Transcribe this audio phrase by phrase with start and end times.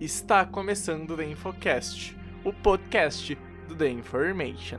[0.00, 4.78] Está começando o The Infocast, o podcast do The Information.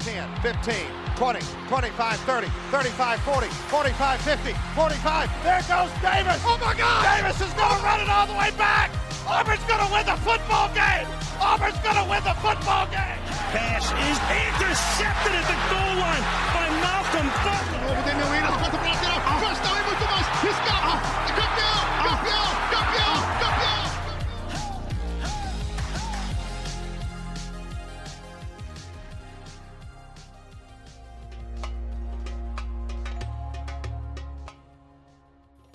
[0.00, 0.72] 10, 15,
[1.16, 5.30] 20, 25, 30, 35, 40, 45, 50, 45.
[5.44, 6.40] There goes Davis.
[6.46, 7.04] Oh my God!
[7.04, 8.90] Davis is going to run it all the way back.
[9.28, 11.06] Auburn's going to win the football game.
[11.44, 13.20] Auburn's going to win the football game.
[13.52, 14.18] Pass is
[14.48, 16.24] intercepted at the goal line
[16.56, 17.80] by Malcolm Butler.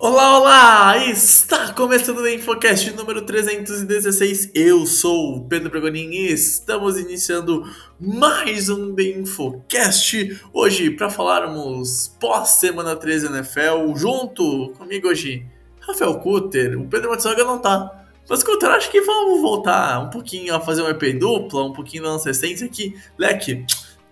[0.07, 0.97] Olá, olá!
[1.07, 4.51] Está começando o Infocast número 316.
[4.53, 7.67] Eu sou o Pedro Pregonin e estamos iniciando
[7.99, 10.39] mais um The Infocast.
[10.53, 15.43] Hoje, para falarmos pós-semana 13 NFL, junto comigo hoje,
[15.79, 16.79] Rafael Kutter.
[16.79, 18.05] O Pedro Matsunaga não tá.
[18.29, 22.03] Mas, Kutter, acho que vamos voltar um pouquinho a fazer uma EP dupla, um pouquinho
[22.03, 22.95] da nossa essência aqui.
[23.17, 23.65] Leque,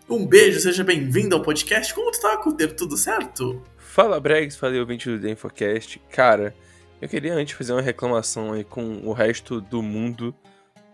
[0.10, 1.94] um beijo, seja bem-vindo ao podcast.
[1.94, 2.76] Como tu tá, Kutter?
[2.76, 3.62] Tudo certo?
[3.94, 6.02] Fala Bregs, falei ouvinte do The Infocast.
[6.10, 6.56] Cara,
[7.00, 10.34] eu queria antes fazer uma reclamação aí com o resto do mundo,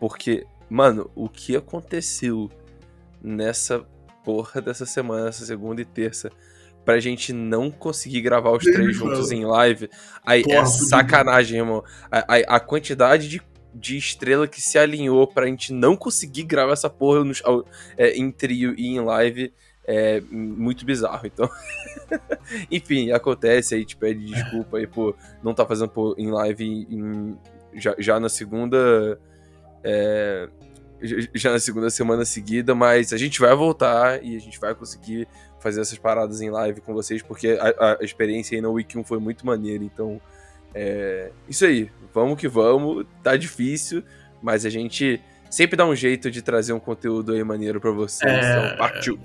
[0.01, 2.51] porque, mano, o que aconteceu
[3.23, 3.79] nessa
[4.25, 6.29] porra dessa semana, essa segunda e terça,
[6.83, 9.89] pra gente não conseguir gravar os três juntos em live,
[10.25, 11.81] aí Porra, é sacanagem, irmão.
[12.11, 13.41] A, a, a quantidade de,
[13.73, 17.63] de estrela que se alinhou pra gente não conseguir gravar essa porra nos- ao-
[17.97, 19.53] é, em trio e em live
[19.91, 21.49] é muito bizarro, então.
[22.69, 27.37] Enfim, acontece, aí te pede desculpa aí por não estar fazendo por, em live em-
[27.73, 29.19] já, já na segunda.
[29.83, 30.47] é,
[31.33, 35.27] já na segunda semana seguida, mas a gente vai voltar e a gente vai conseguir
[35.59, 39.03] fazer essas paradas em live com vocês, porque a, a experiência aí na Week 1
[39.03, 40.21] foi muito maneira, então.
[40.75, 44.03] É, isso aí, vamos que vamos, tá difícil,
[44.41, 48.31] mas a gente sempre dá um jeito de trazer um conteúdo aí maneiro pra vocês.
[48.31, 49.19] É, Então, partiu.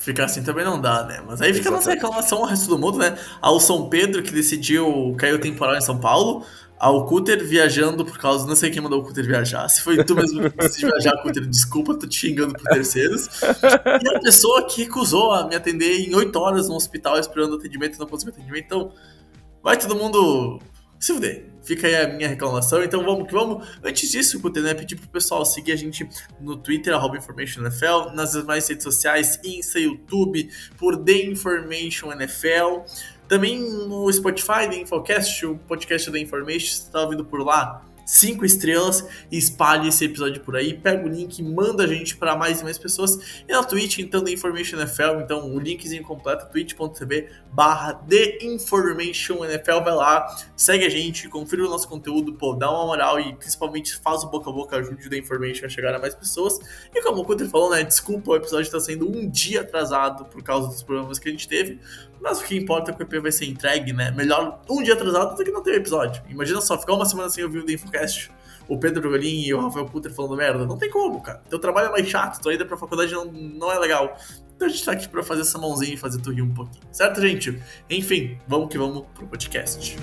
[0.00, 1.22] Ficar assim também não dá, né?
[1.26, 2.02] Mas aí fica a nossa Exatamente.
[2.02, 3.18] reclamação ao resto do mundo, né?
[3.38, 6.42] Ao São Pedro, que decidiu cair o temporal em São Paulo.
[6.78, 8.46] Ao Cutter viajando por causa.
[8.46, 9.68] Não sei quem mandou o Cutter viajar.
[9.68, 13.28] Se foi tu mesmo que decidiu viajar, Cutter, desculpa, tô te xingando por terceiros.
[14.02, 17.96] E a pessoa que recusou a me atender em 8 horas no hospital esperando atendimento
[17.96, 18.64] e não conseguiu atendimento.
[18.64, 18.92] Então,
[19.62, 20.60] vai todo mundo
[21.00, 21.46] se fuder.
[21.62, 22.82] Fica aí a minha reclamação.
[22.82, 23.66] Então vamos que vamos.
[23.82, 24.74] Antes disso, Cutter, né?
[24.74, 26.08] Pedir pro pessoal seguir a gente
[26.40, 32.84] no Twitter, arroba Information NFL, nas demais redes sociais, Insta, YouTube, por The Information NFL.
[33.26, 38.44] Também no Spotify, The Infocast, o podcast da Information, você tá ouvindo por lá, cinco
[38.44, 42.60] estrelas, e espalhe esse episódio por aí, pega o link, manda a gente para mais
[42.60, 43.44] e mais pessoas.
[43.48, 49.44] E na Twitch, então, The Information NFL, então o linkzinho completo, twitch.tv barra The Information
[49.44, 50.26] NFL, vai lá,
[50.56, 54.28] segue a gente, confira o nosso conteúdo, pô, dá uma moral e principalmente faz o
[54.28, 56.58] boca a boca, ajude o The Information a chegar a mais pessoas.
[56.92, 60.42] E como o Cutter falou, né, desculpa, o episódio está sendo um dia atrasado por
[60.42, 61.78] causa dos problemas que a gente teve,
[62.20, 64.10] mas o que importa é que o EP vai ser entregue, né?
[64.10, 66.22] Melhor um dia atrasado do que não ter episódio.
[66.28, 68.30] Imagina só, ficar uma semana sem ouvir o The Infocast,
[68.68, 70.66] o Pedro Brogolin e o Rafael Cutter falando merda.
[70.66, 71.42] Não tem como, cara.
[71.48, 74.16] Teu trabalho é mais chato, tua ida pra faculdade não, não é legal.
[74.54, 76.84] Então a gente tá aqui pra fazer essa mãozinha e fazer tu rir um pouquinho.
[76.92, 77.60] Certo, gente?
[77.88, 79.96] Enfim, vamos que vamos pro podcast.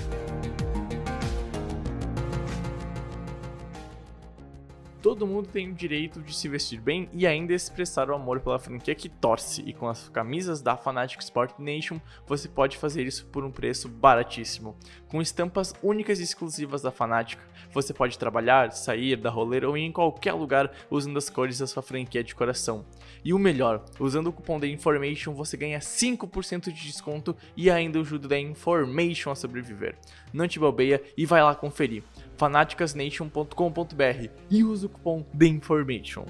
[5.08, 8.58] Todo mundo tem o direito de se vestir bem e ainda expressar o amor pela
[8.58, 13.24] franquia que torce, e com as camisas da Fanatic Sport Nation você pode fazer isso
[13.28, 14.76] por um preço baratíssimo.
[15.08, 17.38] Com estampas únicas e exclusivas da Fanatic,
[17.72, 21.66] você pode trabalhar, sair, dar rolê ou ir em qualquer lugar usando as cores da
[21.66, 22.84] sua franquia de coração.
[23.24, 27.98] E o melhor, usando o cupom da Information você ganha 5% de desconto e ainda
[27.98, 29.96] ajuda da Information a sobreviver.
[30.34, 32.04] Não te bobeia e vai lá conferir
[32.38, 36.24] fanaticasnation.com.br e usa o cupom THEINFORMATION.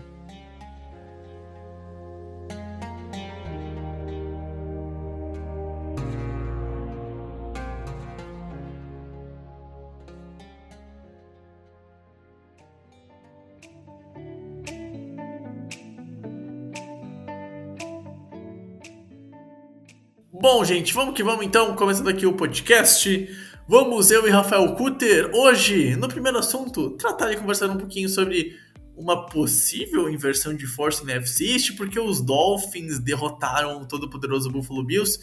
[20.40, 23.28] Bom, gente, vamos que vamos então, começando aqui o podcast.
[23.70, 28.56] Vamos, eu e Rafael Kutter, hoje, no primeiro assunto, tratar e conversar um pouquinho sobre
[28.96, 34.82] uma possível inversão de força no NFC East, porque os Dolphins derrotaram o todo-poderoso Buffalo
[34.82, 35.20] Bills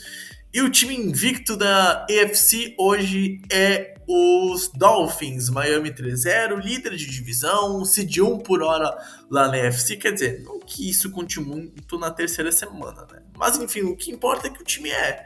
[0.54, 7.84] e o time invicto da AFC hoje é os Dolphins, Miami 3-0, líder de divisão,
[7.84, 8.96] seed 1 por hora
[9.28, 13.24] lá na AFC, quer dizer, não que isso conte muito na terceira semana, né?
[13.36, 15.26] Mas enfim, o que importa é que o time é.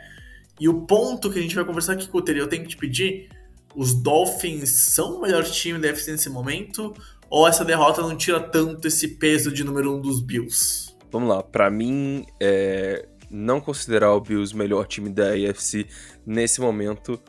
[0.59, 3.29] E o ponto que a gente vai conversar aqui, Cutter, eu tenho que te pedir,
[3.75, 6.93] os Dolphins são o melhor time da FC nesse momento?
[7.29, 10.95] Ou essa derrota não tira tanto esse peso de número um dos Bills?
[11.11, 15.87] Vamos lá, para mim, é, não considerar o Bills o melhor time da AFC
[16.25, 17.19] nesse momento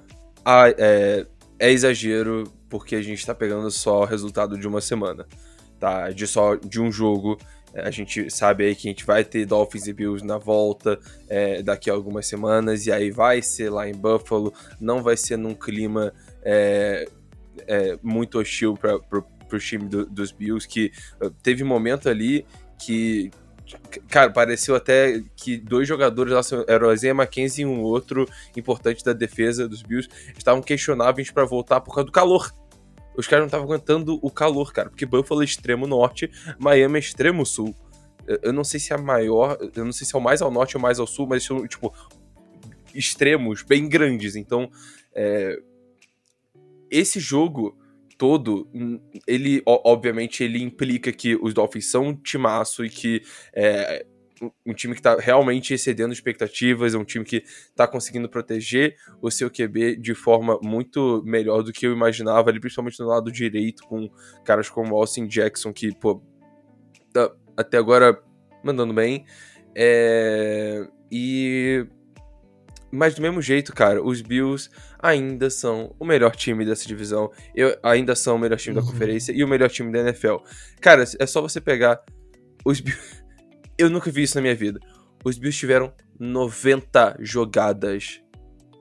[0.79, 1.27] é,
[1.59, 5.27] é exagero, porque a gente tá pegando só o resultado de uma semana,
[5.79, 6.11] tá?
[6.11, 7.39] De só de um jogo.
[7.75, 10.99] É, a gente sabe aí que a gente vai ter Dolphins e Bills na volta
[11.29, 15.37] é, daqui a algumas semanas, e aí vai ser lá em Buffalo, não vai ser
[15.37, 16.13] num clima
[16.43, 17.09] é,
[17.67, 22.47] é, muito hostil para o time do, dos Bills, que uh, teve um momento ali
[22.79, 23.31] que,
[24.09, 29.05] cara, pareceu até que dois jogadores lá, eram o Isaiah McKenzie e um outro importante
[29.05, 32.53] da defesa dos Bills, estavam questionáveis para voltar por causa do calor.
[33.17, 37.01] Os caras não estavam aguentando o calor, cara, porque Buffalo é extremo norte, Miami é
[37.01, 37.75] extremo sul.
[38.43, 40.77] Eu não sei se é maior, eu não sei se é o mais ao norte
[40.77, 41.93] ou mais ao sul, mas são, tipo,
[42.95, 44.37] extremos bem grandes.
[44.37, 44.71] Então,
[45.13, 45.59] é,
[46.91, 47.77] esse jogo
[48.21, 53.23] todo, hum, ele obviamente ele implica que os Dolphins são um timaço e que
[53.55, 54.05] é
[54.67, 59.31] um time que está realmente excedendo expectativas, é um time que está conseguindo proteger o
[59.31, 63.83] seu QB de forma muito melhor do que eu imaginava, ali, principalmente no lado direito,
[63.85, 64.09] com
[64.45, 66.23] caras como Austin Jackson, que, pô,
[67.13, 68.19] tá até agora
[68.65, 69.25] mandando bem.
[69.75, 70.87] É...
[71.11, 71.87] E
[72.93, 77.31] mas do mesmo jeito, cara, os Bills ainda são o melhor time dessa divisão.
[77.55, 78.85] Eu, ainda são o melhor time uhum.
[78.85, 80.37] da conferência e o melhor time da NFL.
[80.81, 82.01] Cara, é só você pegar
[82.65, 83.21] os Bills.
[83.81, 84.81] Eu nunca vi isso na minha vida.
[85.25, 88.21] Os Bills tiveram 90 jogadas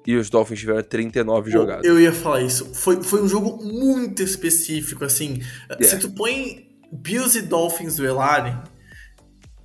[0.06, 1.86] e os Dolphins tiveram 39 jogadas.
[1.86, 2.74] Eu ia falar isso.
[2.74, 5.42] Foi, foi um jogo muito específico, assim.
[5.70, 5.86] Yeah.
[5.86, 8.58] Se tu põe Bills e Dolphins duelarem,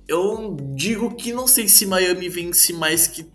[0.07, 3.25] eu digo que não sei se Miami vence mais que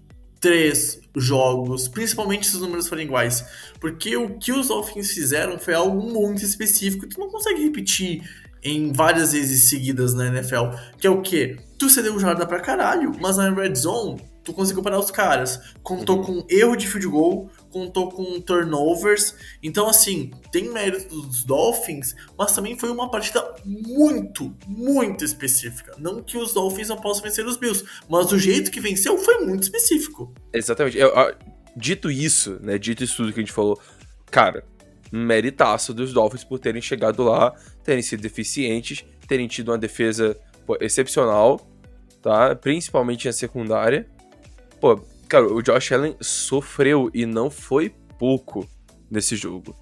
[0.41, 3.45] três jogos, principalmente se os números forem iguais.
[3.81, 8.23] Porque o que os Dolphins fizeram foi algo muito específico que tu não consegue repetir
[8.63, 10.77] em várias vezes seguidas na NFL.
[10.99, 11.59] Que é o quê?
[11.79, 15.61] Tu cedeu jarda pra caralho, mas na Red Zone tu conseguiu parar os caras.
[15.83, 16.43] Contou uhum.
[16.43, 19.35] com erro de field goal, contou com turnovers.
[19.63, 25.95] Então, assim, tem mérito dos Dolphins, mas também foi uma partida muito, muito específica.
[25.99, 29.39] Não que os Dolphins não possam vencer os Bills, mas o jeito que venceu foi
[29.41, 30.35] muito específico.
[30.53, 30.99] Exatamente.
[30.99, 31.35] Eu, eu,
[31.77, 32.79] dito isso, né?
[32.79, 33.81] Dito isso tudo que a gente falou,
[34.31, 34.65] cara,
[35.13, 40.37] meritaço dos Dolphins por terem chegado lá, terem sido eficientes, terem tido uma defesa
[40.67, 41.61] pô, excepcional,
[42.23, 42.55] tá?
[42.55, 44.07] Principalmente na secundária.
[44.81, 48.69] Pô, cara, o Josh Allen sofreu e não foi pouco
[49.11, 49.75] nesse jogo.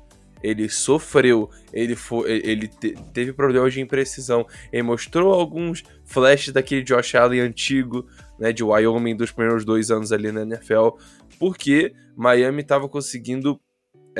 [0.42, 4.46] Ele sofreu, ele, foi, ele te, teve problemas de imprecisão.
[4.72, 8.06] Ele mostrou alguns flashes daquele Josh Allen antigo,
[8.38, 10.90] né, de Wyoming, dos primeiros dois anos ali na NFL,
[11.38, 13.60] porque Miami estava conseguindo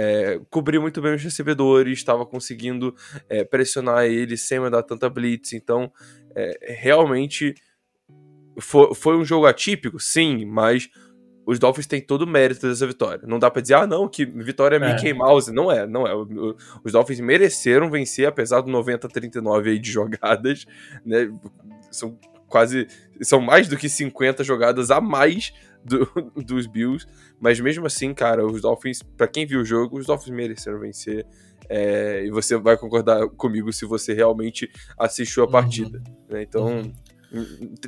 [0.01, 2.95] é, cobrir muito bem os recebedores, estava conseguindo
[3.29, 5.55] é, pressionar ele sem mandar tanta blitz.
[5.55, 5.93] Então,
[6.37, 7.53] é, realmente
[8.61, 10.89] foi, foi um jogo atípico, sim, mas
[11.45, 13.27] os Dolphins têm todo o mérito dessa vitória.
[13.27, 14.95] Não dá pra dizer, ah, não, que vitória é, é.
[14.95, 15.51] Mickey Mouse.
[15.51, 16.15] Não é, não é.
[16.85, 20.65] Os Dolphins mereceram vencer, apesar do 90-39 aí de jogadas,
[21.05, 21.29] né?
[21.91, 22.17] São
[22.47, 22.87] quase.
[23.21, 25.53] São mais do que 50 jogadas a mais
[25.85, 26.07] do,
[26.45, 27.07] dos Bills.
[27.41, 31.27] Mas mesmo assim, cara, os Dolphins, para quem viu o jogo, os Dolphins mereceram vencer.
[31.69, 35.53] É, e você vai concordar comigo se você realmente assistiu a uhum.
[35.53, 35.99] partida.
[35.99, 36.15] Uhum.
[36.35, 36.43] Né?
[36.43, 36.67] Então.
[36.67, 36.93] Uhum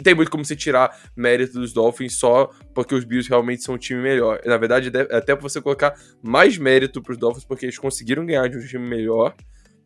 [0.03, 3.79] tem muito como você tirar mérito dos Dolphins só porque os Bills realmente são um
[3.79, 4.41] time melhor.
[4.45, 8.59] Na verdade, até pra você colocar mais mérito pros Dolphins porque eles conseguiram ganhar de
[8.59, 9.35] um time melhor,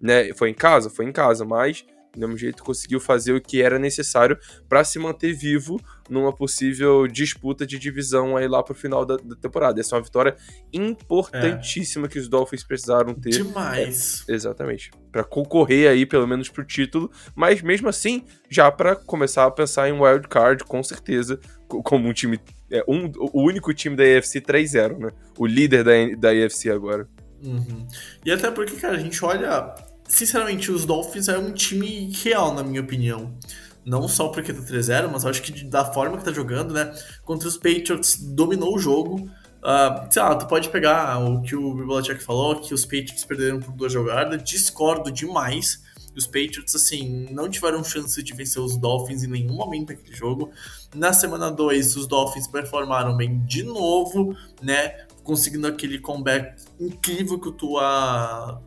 [0.01, 0.33] né?
[0.35, 0.91] Foi em casa?
[0.91, 4.99] Foi em casa, mas do mesmo jeito conseguiu fazer o que era necessário para se
[4.99, 9.81] manter vivo numa possível disputa de divisão aí lá pro final da, da temporada.
[9.81, 10.37] Essa é uma vitória
[10.73, 12.09] importantíssima é.
[12.09, 13.31] que os Dolphins precisaram ter.
[13.31, 14.25] Demais.
[14.29, 14.91] É, exatamente.
[15.11, 19.89] para concorrer aí pelo menos pro título, mas mesmo assim, já para começar a pensar
[19.89, 22.39] em wild card, com certeza, como um time
[22.71, 25.11] é, um, o único time da AFC 3-0, né?
[25.39, 27.09] O líder da, da AFC agora.
[27.43, 27.87] Uhum.
[28.25, 29.75] E até porque, cara, a gente olha
[30.07, 33.37] sinceramente, os Dolphins é um time real, na minha opinião.
[33.85, 36.95] Não só porque tá 3-0, mas acho que da forma que tá jogando, né?
[37.23, 39.29] Contra os Patriots, dominou o jogo.
[39.65, 43.61] Uh, sei lá, tu pode pegar o que o Belichick falou, que os Patriots perderam
[43.61, 44.43] por duas jogadas.
[44.43, 45.83] Discordo demais.
[46.17, 50.51] Os Patriots, assim, não tiveram chance de vencer os Dolphins em nenhum momento daquele jogo.
[50.95, 55.07] Na semana 2, os Dolphins performaram bem de novo, né?
[55.23, 58.63] Conseguindo aquele comeback incrível que o Tua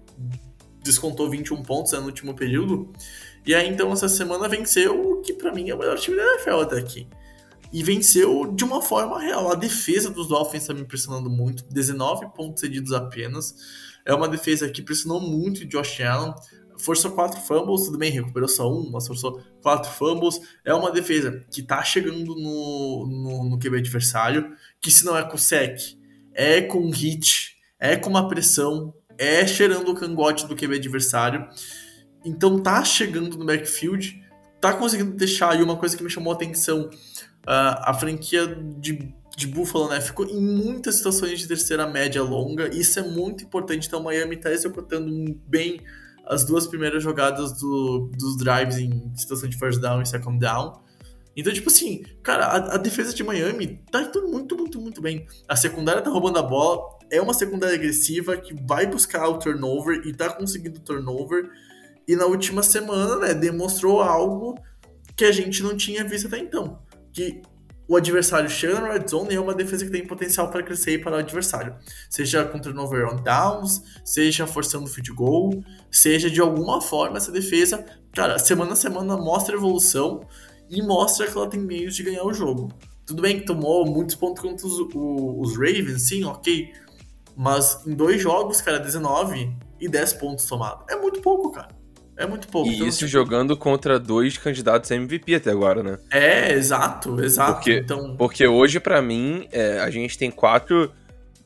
[0.83, 2.91] descontou 21 pontos né, no último período.
[3.45, 6.23] E aí, então, essa semana venceu o que para mim é o melhor time da
[6.23, 7.07] NFL até aqui.
[7.71, 9.51] E venceu de uma forma real.
[9.51, 11.63] A defesa dos Dolphins está me impressionando muito.
[11.65, 13.55] 19 pontos cedidos apenas.
[14.05, 16.33] É uma defesa que pressionou muito o Josh Allen,
[16.77, 20.39] forçou quatro fumbles, tudo bem, recuperou só um, mas forçou quatro fumbles.
[20.63, 25.23] É uma defesa que tá chegando no, no, no QB adversário, que se não é
[25.23, 25.79] com sec,
[26.33, 31.47] é com hit, é com uma pressão, é cheirando o cangote do QB adversário.
[32.25, 34.21] Então tá chegando no backfield,
[34.59, 36.89] tá conseguindo deixar aí uma coisa que me chamou a atenção.
[37.47, 38.45] Uh, a franquia
[38.77, 40.01] de, de Buffalo, né?
[40.01, 42.67] Ficou em muitas situações de terceira média longa.
[42.75, 43.87] Isso é muito importante.
[43.87, 45.09] Então, Miami tá executando
[45.47, 45.81] bem
[46.25, 50.81] as duas primeiras jogadas do, dos drives em situação de first down e second down.
[51.37, 55.27] Então, tipo assim, cara, a, a, defesa de Miami tá indo muito, muito, muito bem.
[55.47, 60.01] A secundária tá roubando a bola, é uma secundária agressiva que vai buscar o turnover
[60.05, 61.49] e tá conseguindo turnover.
[62.07, 64.57] E na última semana, né, demonstrou algo
[65.15, 66.79] que a gente não tinha visto até então.
[67.11, 67.41] Que
[67.87, 70.99] o adversário chega na red zone e é uma defesa que tem potencial para crescer
[71.01, 71.75] para o adversário.
[72.09, 77.85] Seja com turnover on downs, seja forçando field goal, seja de alguma forma essa defesa,
[78.13, 80.21] cara, semana a semana mostra evolução
[80.69, 82.69] e mostra que ela tem meios de ganhar o jogo.
[83.05, 86.73] Tudo bem que tomou muitos pontos contra os, os Ravens, sim, ok.
[87.37, 90.83] Mas em dois jogos, cara, 19 e 10 pontos tomados.
[90.89, 91.69] É muito pouco, cara.
[92.17, 92.67] É muito pouco.
[92.67, 93.11] E então, isso tipo...
[93.11, 95.99] jogando contra dois candidatos a MVP até agora, né?
[96.09, 97.53] É, exato, exato.
[97.53, 98.15] Porque, então...
[98.17, 100.91] porque hoje, para mim, é, a gente tem quatro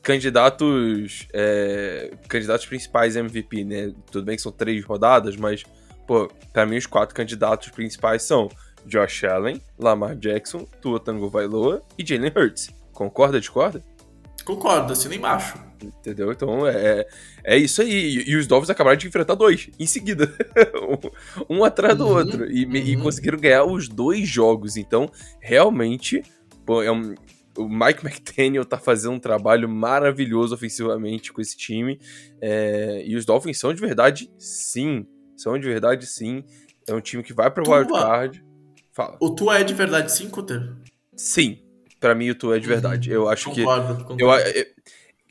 [0.02, 3.92] candidatos é, candidatos principais a MVP, né?
[4.10, 5.62] Tudo bem que são três rodadas, mas,
[6.06, 8.48] pô, pra mim os quatro candidatos principais são
[8.86, 12.70] Josh Allen, Lamar Jackson, Tua Tango Vailoa e Jalen Hurts.
[12.92, 13.82] Concorda, discorda?
[14.42, 15.58] Concordo, assina embaixo.
[15.82, 16.30] Entendeu?
[16.30, 17.06] Então é,
[17.44, 18.24] é isso aí.
[18.26, 20.32] E os Dolphins acabaram de enfrentar dois em seguida.
[21.48, 22.50] um atrás do uhum, outro.
[22.50, 22.76] E, uhum.
[22.76, 24.76] e, conseguiram ganhar os dois jogos.
[24.76, 26.22] Então, realmente,
[26.64, 27.14] pô, é um,
[27.56, 32.00] o Mike McDaniel tá fazendo um trabalho maravilhoso ofensivamente com esse time.
[32.40, 35.06] É, e os Dolphins são de verdade, sim.
[35.36, 36.44] São de verdade, sim.
[36.86, 38.44] É um time que vai pro wildcard.
[38.92, 39.16] Fala.
[39.20, 40.74] O Tua é de verdade sim, Cutter?
[41.16, 41.58] Sim.
[42.02, 43.10] Para mim, o Tua é de verdade.
[43.10, 43.14] Uhum.
[43.14, 44.02] Eu acho concordo, que.
[44.02, 44.20] Concordo.
[44.20, 44.66] Eu, é,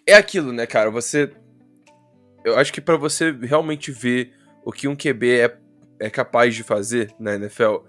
[0.07, 0.89] é aquilo, né, cara?
[0.89, 1.29] Você.
[2.45, 4.31] Eu acho que para você realmente ver
[4.63, 5.57] o que um QB é,
[5.99, 7.79] é capaz de fazer na NFL,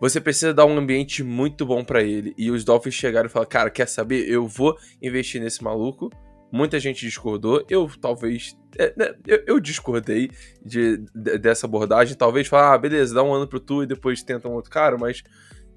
[0.00, 2.34] você precisa dar um ambiente muito bom para ele.
[2.38, 4.26] E os Dolphins chegaram e falaram: Cara, quer saber?
[4.26, 6.10] Eu vou investir nesse maluco.
[6.50, 7.62] Muita gente discordou.
[7.68, 8.56] Eu talvez.
[8.78, 10.30] É, né, eu, eu, discordei
[10.64, 12.16] de, de, dessa abordagem.
[12.16, 14.96] Talvez falar, ah, beleza, dá um ano pro tu e depois tenta um outro cara,
[14.96, 15.22] mas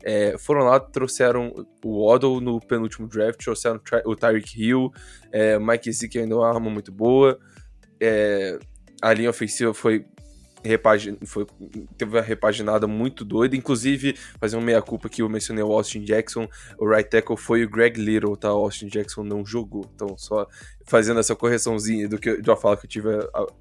[0.06, 1.52] é, foram lá, trouxeram
[1.84, 4.92] o Waddle no penúltimo draft, trouxeram o Tyreek Hill,
[5.32, 7.40] é, Mike Zeke ainda é uma arma muito boa.
[8.00, 8.60] É,
[9.02, 10.06] a linha ofensiva foi
[10.68, 11.18] repagin...
[11.26, 11.46] foi,
[11.98, 13.56] teve uma repaginada muito doida.
[13.56, 16.48] Inclusive, fazer uma meia-culpa que eu mencionei o Austin Jackson.
[16.78, 18.54] O right tackle foi o Greg Little, tá?
[18.54, 19.90] O Austin Jackson não jogou.
[19.96, 20.48] Então, só
[20.86, 23.10] fazendo essa correçãozinha do que de uma fala que eu tive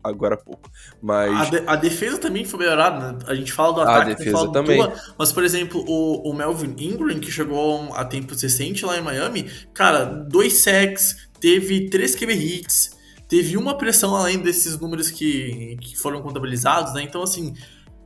[0.02, 0.70] agora há pouco.
[1.02, 1.32] Mas...
[1.32, 3.18] A, de, a defesa também foi melhorada, né?
[3.26, 4.78] A gente fala do ataque, a defesa também.
[4.78, 9.02] Tua, mas, por exemplo, o, o Melvin Ingram, que chegou a tempo recente lá em
[9.02, 12.96] Miami, cara, dois sacks, teve três QB hits,
[13.28, 17.02] teve uma pressão além desses números que, que foram contabilizados, né?
[17.02, 17.54] Então, assim,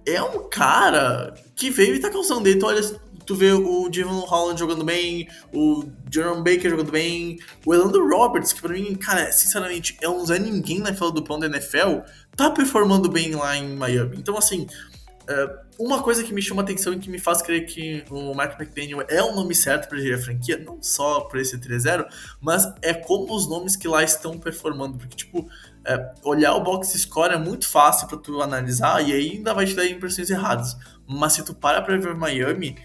[0.06, 2.56] é um cara que veio e tá causando dele.
[2.56, 2.82] Então, olha,
[3.26, 8.54] tu vê o Devon Holland jogando bem, o Jerome Baker jogando bem, o Elando Roberts,
[8.54, 11.98] que pra mim, cara, sinceramente, é um Zé Ninguém na fila do pão da NFL,
[12.34, 14.16] tá performando bem lá em Miami.
[14.16, 14.66] Então, assim,
[15.78, 19.04] uma coisa que me chama atenção e que me faz crer que o Mark McDaniel
[19.08, 22.06] é o nome certo para gerir a franquia, não só por esse 3-0,
[22.40, 24.97] mas é como os nomes que lá estão performando.
[24.97, 25.49] Porque, tipo,
[25.85, 29.75] é, olhar o box score é muito fácil para tu analisar e ainda vai te
[29.75, 30.76] dar impressões erradas.
[31.06, 32.76] Mas se tu para pra ver Miami,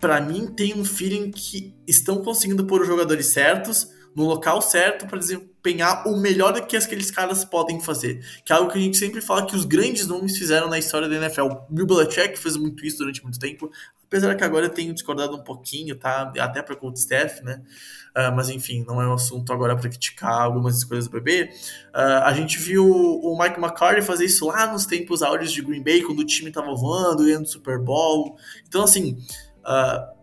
[0.00, 5.06] para mim tem um feeling que estão conseguindo pôr os jogadores certos no local certo
[5.06, 8.20] para desempenhar o melhor que aqueles caras podem fazer.
[8.44, 11.08] Que é algo que a gente sempre fala que os grandes nomes fizeram na história
[11.08, 11.46] da NFL.
[11.70, 13.70] Bill Belichick fez muito isso durante muito tempo,
[14.04, 16.32] apesar que agora eu tenho discordado um pouquinho, tá?
[16.36, 17.62] Até para o Steph, né?
[18.08, 21.50] Uh, mas enfim, não é um assunto agora para criticar algumas coisas do bebê.
[21.94, 25.84] Uh, a gente viu o Mike McCarthy fazer isso lá nos tempos áureos de Green
[25.84, 28.36] Bay, quando o time tava voando, ganhando Super Bowl.
[28.66, 29.16] Então, assim,
[29.60, 30.17] uh,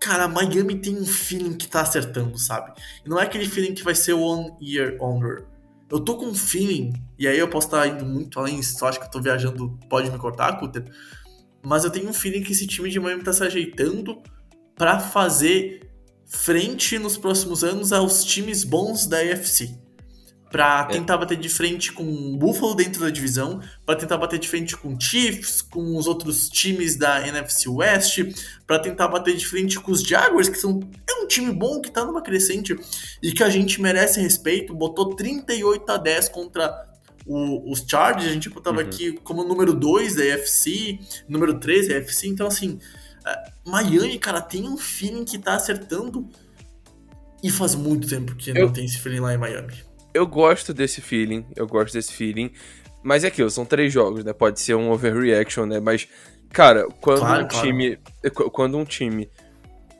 [0.00, 2.72] cara, Miami tem um feeling que tá acertando, sabe?
[3.04, 5.44] E não é aquele feeling que vai ser one year under.
[5.90, 8.98] Eu tô com um feeling, e aí eu posso estar indo muito além, se acha
[8.98, 10.84] que eu tô viajando, pode me cortar, Cutter.
[11.62, 14.22] Mas eu tenho um feeling que esse time de Miami tá se ajeitando
[14.76, 15.90] para fazer
[16.26, 19.78] frente nos próximos anos aos times bons da AFC.
[20.50, 24.48] Para tentar bater de frente com o Buffalo dentro da divisão, para tentar bater de
[24.48, 28.20] frente com o Chiefs, com os outros times da NFC West,
[28.66, 31.90] para tentar bater de frente com os Jaguars, que são é um time bom que
[31.90, 32.74] tá numa crescente
[33.22, 36.86] e que a gente merece respeito, botou 38 a 10 contra
[37.26, 38.86] o, os Chargers, a gente botava uhum.
[38.86, 42.78] aqui como número 2 da AFC, número 3 da AFC, então assim,
[43.66, 46.26] Miami, cara, tem um feeling que tá acertando
[47.42, 48.54] e faz muito tempo que eu...
[48.54, 52.52] não tem esse feeling lá em Miami eu gosto desse feeling, eu gosto desse feeling.
[53.02, 54.32] Mas é aquilo, são três jogos, né?
[54.32, 55.80] Pode ser um overreaction, né?
[55.80, 56.08] Mas,
[56.50, 57.66] cara, quando claro, um claro.
[57.66, 57.98] time.
[58.52, 59.30] Quando um time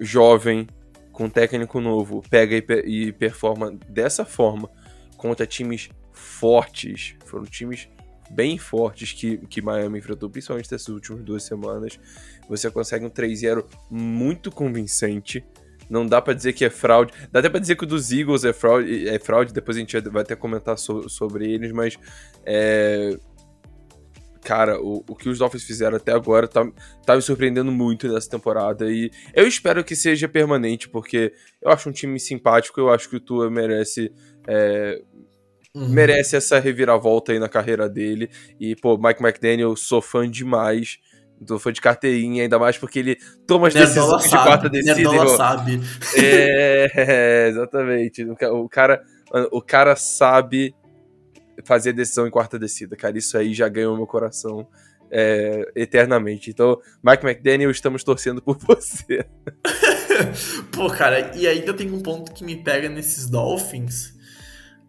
[0.01, 0.67] jovem,
[1.13, 4.69] com técnico novo, pega e, e performa dessa forma
[5.17, 7.89] contra times fortes, foram times
[8.31, 11.99] bem fortes que, que Miami enfrentou, principalmente nessas últimas duas semanas.
[12.49, 15.45] Você consegue um 3-0 muito convincente.
[15.89, 17.13] Não dá para dizer que é fraude.
[17.33, 19.99] Dá até pra dizer que o dos Eagles é fraude, é fraude depois a gente
[20.01, 21.99] vai até comentar so, sobre eles, mas.
[22.45, 23.17] É...
[24.45, 26.67] Cara, o, o que os Dolphins fizeram até agora tá,
[27.05, 28.91] tá me surpreendendo muito nessa temporada.
[28.91, 33.17] E eu espero que seja permanente, porque eu acho um time simpático, eu acho que
[33.17, 34.13] o Tua merece.
[34.47, 35.03] É,
[35.75, 35.89] uhum.
[35.89, 38.31] merece essa reviravolta aí na carreira dele.
[38.59, 40.99] E, pô, Mike McDaniel, sou fã demais
[41.41, 45.29] do fã de carteirinha, ainda mais porque ele toma as decisões de quarta descida.
[45.37, 45.81] sabe.
[46.17, 48.25] É, exatamente.
[48.25, 49.03] O cara,
[49.53, 50.75] o cara sabe
[51.65, 53.17] fazer decisão em quarta descida, cara.
[53.17, 54.67] Isso aí já ganhou meu coração
[55.11, 56.51] é, eternamente.
[56.51, 59.25] Então, Mike McDaniel, estamos torcendo por você.
[60.73, 64.17] Pô, cara, e ainda tem um ponto que me pega nesses Dolphins.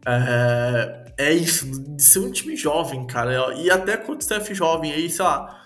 [0.08, 3.54] É, é isso, de ser um time jovem, cara.
[3.56, 5.60] E até quando o Steph jovem aí, sei lá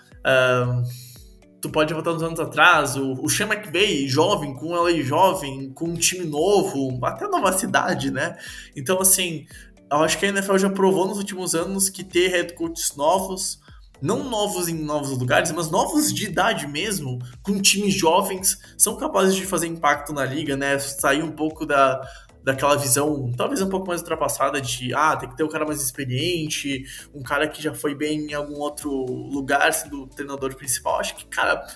[1.60, 5.86] tu pode voltar uns anos atrás, o, o Sean McVay, jovem, com ela jovem, com
[5.86, 8.36] um time novo, até nova cidade, né?
[8.76, 9.46] Então, assim,
[9.90, 13.60] eu acho que a NFL já provou nos últimos anos que ter head coaches novos,
[14.02, 19.34] não novos em novos lugares, mas novos de idade mesmo, com times jovens, são capazes
[19.34, 20.78] de fazer impacto na liga, né?
[20.78, 22.06] Sair um pouco da,
[22.44, 25.80] daquela visão, talvez um pouco mais ultrapassada de, ah, tem que ter um cara mais
[25.80, 31.00] experiente, um cara que já foi bem em algum outro lugar sendo treinador principal.
[31.00, 31.66] Acho que, cara,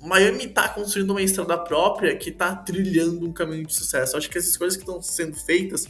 [0.00, 4.16] Miami tá construindo uma estrada própria que tá trilhando um caminho de sucesso.
[4.16, 5.86] Acho que essas coisas que estão sendo feitas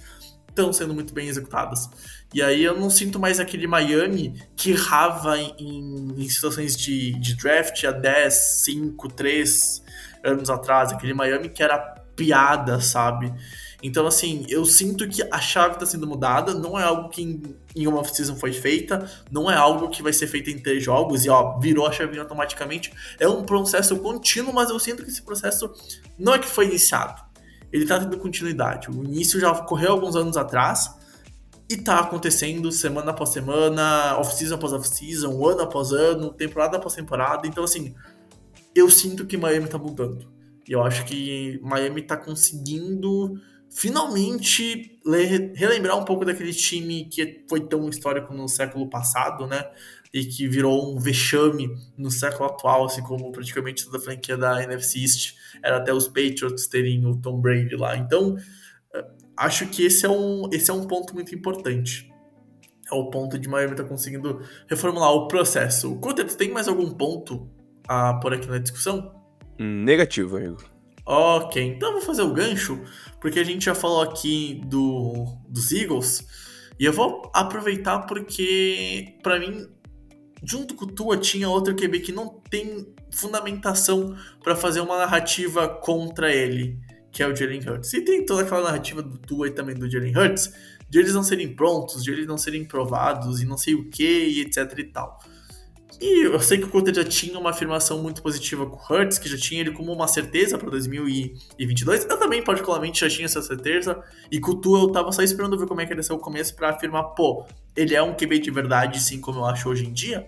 [0.50, 1.88] estão sendo muito bem executadas.
[2.34, 7.36] E aí eu não sinto mais aquele Miami que errava em, em situações de, de
[7.36, 9.82] draft há 10, 5, 3
[10.22, 10.92] anos atrás.
[10.92, 11.78] Aquele Miami que era
[12.14, 13.32] piada, sabe?
[13.82, 17.22] Então, assim, eu sinto que a chave está sendo mudada, não é algo que
[17.74, 21.24] em, uma off-season foi feita, não é algo que vai ser feito em três jogos
[21.24, 22.92] e, ó, virou a chave automaticamente.
[23.18, 25.72] É um processo contínuo, mas eu sinto que esse processo
[26.18, 27.22] não é que foi iniciado.
[27.72, 28.90] Ele está tendo continuidade.
[28.90, 30.94] O início já ocorreu alguns anos atrás
[31.68, 37.46] e tá acontecendo semana após semana, off-season após off-season, ano após ano, temporada após temporada.
[37.46, 37.94] Então, assim,
[38.74, 40.28] eu sinto que Miami tá mudando.
[40.68, 43.40] E eu acho que Miami tá conseguindo
[43.70, 45.00] finalmente
[45.54, 49.64] relembrar um pouco daquele time que foi tão histórico no século passado, né?
[50.12, 54.62] E que virou um vexame no século atual, assim como praticamente toda a franquia da
[54.62, 57.96] NFC East era até os Patriots terem o Tom Brady lá.
[57.96, 58.36] Então,
[58.92, 59.04] eh,
[59.36, 62.10] acho que esse é um, esse é um ponto muito importante.
[62.90, 65.94] É o ponto de Miami estar tá conseguindo reformular o processo.
[66.00, 67.48] Cutter, tem mais algum ponto
[67.86, 69.14] a pôr aqui na discussão?
[69.58, 70.69] Negativo, amigo.
[71.12, 72.80] Ok, então vou fazer o gancho,
[73.20, 76.24] porque a gente já falou aqui do, dos Eagles,
[76.78, 79.66] e eu vou aproveitar porque, para mim,
[80.44, 85.66] junto com o Tua tinha outro QB que não tem fundamentação para fazer uma narrativa
[85.66, 86.78] contra ele,
[87.10, 87.92] que é o Jalen Hurts.
[87.92, 90.52] E tem toda aquela narrativa do Tua e também do Jalen Hurts,
[90.88, 94.28] de eles não serem prontos, de eles não serem provados e não sei o que
[94.28, 95.18] e etc e tal.
[96.00, 99.18] E eu sei que o Coulter já tinha uma afirmação muito positiva com o Hurts,
[99.18, 102.06] que já tinha ele como uma certeza para 2022.
[102.06, 104.02] Eu também, particularmente, já tinha essa certeza.
[104.30, 106.18] E com o Tua, eu tava só esperando ver como é que ia ser o
[106.18, 107.44] começo para afirmar, pô,
[107.76, 110.26] ele é um QB de verdade, sim, como eu acho hoje em dia.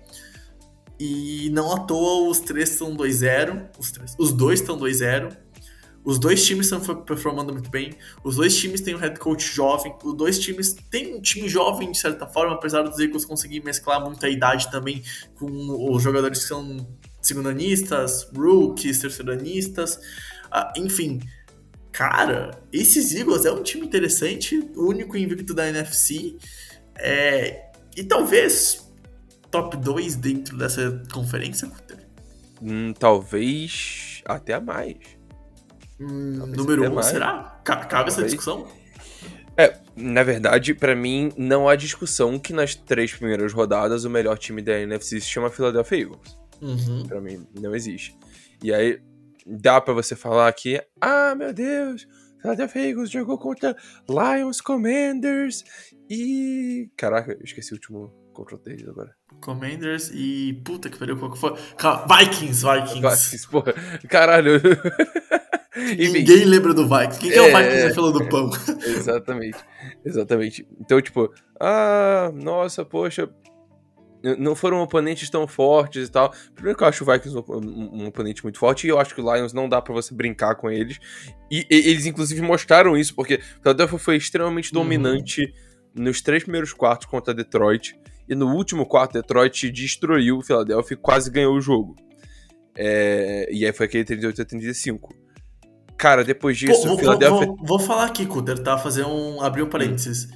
[1.01, 3.71] E não à toa os três estão 2-0.
[3.79, 5.35] Os, os dois estão 2-0.
[6.05, 7.95] Os dois times estão performando muito bem.
[8.25, 9.95] Os dois times têm um head coach jovem.
[10.03, 14.01] Os dois times têm um time jovem, de certa forma, apesar dos Eagles conseguir mesclar
[14.05, 15.03] muita idade também
[15.37, 15.47] com
[15.93, 16.87] os jogadores que são
[17.21, 20.01] segundanistas, rookies, terceiranistas.
[20.51, 21.21] Ah, enfim,
[21.93, 26.37] cara, esses Eagles é um time interessante, o único invicto da NFC.
[26.99, 28.93] É, e talvez
[29.51, 31.71] top 2 dentro dessa conferência,
[32.61, 34.97] hum, talvez até mais.
[36.03, 37.61] Hum, número 1, um, será?
[37.65, 38.67] Cabe essa discussão?
[39.57, 44.39] É, Na verdade, pra mim, não há discussão que nas três primeiras rodadas o melhor
[44.39, 46.39] time da NFC se chama Philadelphia Eagles.
[46.61, 47.07] Uhum.
[47.07, 48.17] Pra mim, não existe.
[48.63, 49.01] E aí,
[49.47, 52.07] dá pra você falar que, ah, meu Deus,
[52.41, 53.77] Philadelphia Eagles jogou contra
[54.09, 55.65] Lions Commanders
[56.09, 56.91] e.
[56.97, 59.15] Caraca, eu esqueci o último confronto deles agora.
[59.41, 60.61] Commanders e.
[60.65, 61.55] Puta que pariu, qual que foi?
[61.55, 63.01] Vikings, Vikings.
[63.01, 63.75] Vikings, porra,
[64.09, 64.61] caralho.
[65.99, 67.19] Enfim, Ninguém lembra do Vikings.
[67.21, 68.51] Quem que é, o É, Vikings na fila do pão?
[68.87, 69.59] Exatamente.
[70.05, 70.67] Exatamente.
[70.81, 73.29] Então, tipo, ah, nossa, poxa.
[74.39, 76.33] Não foram oponentes tão fortes e tal.
[76.55, 79.13] Primeiro que eu acho o Vikings um, um- um oponente muito forte, e eu acho
[79.17, 80.99] que o Lions não dá pra você brincar com eles.
[81.51, 84.83] E, e- eles, inclusive, mostraram isso, porque o Philadelphia foi extremamente Uhum.
[84.85, 85.53] dominante
[85.93, 87.99] nos três primeiros quartos contra Detroit.
[88.29, 91.97] E no último quarto, Detroit destruiu o Philadelphia e quase ganhou o jogo.
[92.77, 95.13] É, e aí foi aquele 38 a 35.
[96.03, 97.47] Cara, depois Pô, disso, vou, o Philadelphia.
[97.47, 98.77] vou- vou falar aqui, Cutter, tá?
[98.77, 99.41] Fazer um.
[99.41, 100.27] abrir um parênteses.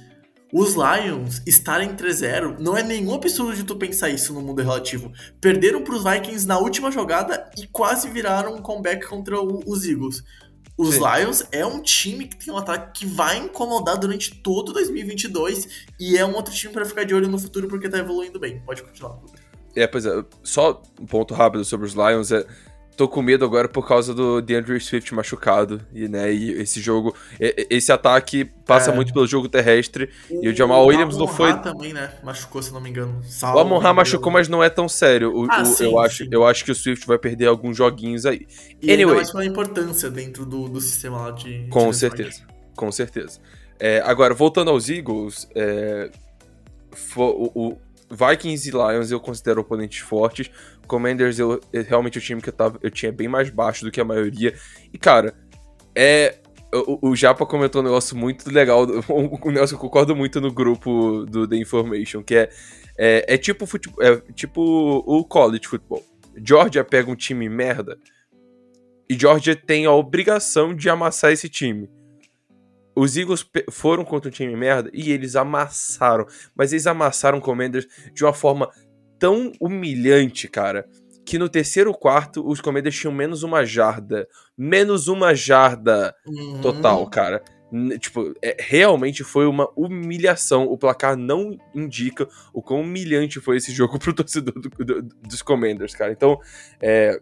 [0.53, 5.11] Os Lions estarem 3-0 não é nenhum absurdo de tu pensar isso no mundo relativo.
[5.41, 10.23] Perderam pros Vikings na última jogada e quase viraram um comeback contra o- os Eagles.
[10.77, 11.01] Os Sim.
[11.03, 15.67] Lions é um time que tem um ataque que vai incomodar durante todo 2022
[15.99, 18.61] e é um outro time pra ficar de olho no futuro porque tá evoluindo bem.
[18.65, 19.19] Pode continuar.
[19.75, 22.45] É, pois é, só um ponto rápido sobre os Lions é.
[22.97, 25.79] Tô com medo agora por causa do DeAndre Swift machucado.
[25.93, 27.15] E, né, e esse jogo.
[27.39, 28.95] Esse ataque passa É.
[28.95, 30.09] muito pelo jogo terrestre.
[30.31, 31.55] E o Jamal Williams não foi.
[31.61, 32.11] Também, né?
[32.23, 33.19] Machucou, se não me engano.
[33.19, 33.93] O Salvo engano.
[33.93, 35.31] machucou, mas não é tão sério.
[35.31, 36.29] O- Ah, o- sim, eu, acho, sim.
[36.31, 38.47] eu acho que o Swift vai perder alguns joguinhos aí.
[38.81, 39.15] E Anyway.
[39.15, 41.67] mais pela importância dentro do, do sistema lá de.
[41.69, 42.41] Com de certeza.
[42.75, 43.39] Com certeza.
[43.79, 46.09] É, agora, voltando aos Eagles, é,
[47.15, 47.77] o, o
[48.09, 50.49] Vikings e Lions eu considero oponentes fortes.
[50.87, 53.91] Commanders eu, é realmente o time que eu, tava, eu tinha bem mais baixo do
[53.91, 54.55] que a maioria.
[54.93, 55.33] E, cara,
[55.95, 56.39] é.
[56.73, 60.51] O, o Japa comentou um negócio muito legal, um negócio que eu concordo muito no
[60.51, 62.49] grupo do The Information, que é,
[62.97, 66.03] é, é tipo futebol, é tipo o college football.
[66.45, 67.97] Georgia pega um time merda
[69.09, 71.89] e Georgia tem a obrigação de amassar esse time.
[72.95, 76.25] Os Eagles foram contra um time merda e eles amassaram.
[76.55, 78.69] Mas eles amassaram o Commanders de uma forma
[79.19, 80.87] tão humilhante, cara,
[81.25, 84.27] que no terceiro quarto os Commanders tinham menos uma jarda.
[84.57, 86.61] Menos uma jarda Uhum.
[86.61, 87.41] total, cara.
[87.99, 90.63] Tipo, é, realmente foi uma humilhação.
[90.63, 95.41] O placar não indica o quão humilhante foi esse jogo pro torcedor do- do- dos
[95.41, 96.13] Commanders, cara.
[96.13, 96.39] Então,
[96.81, 97.19] é.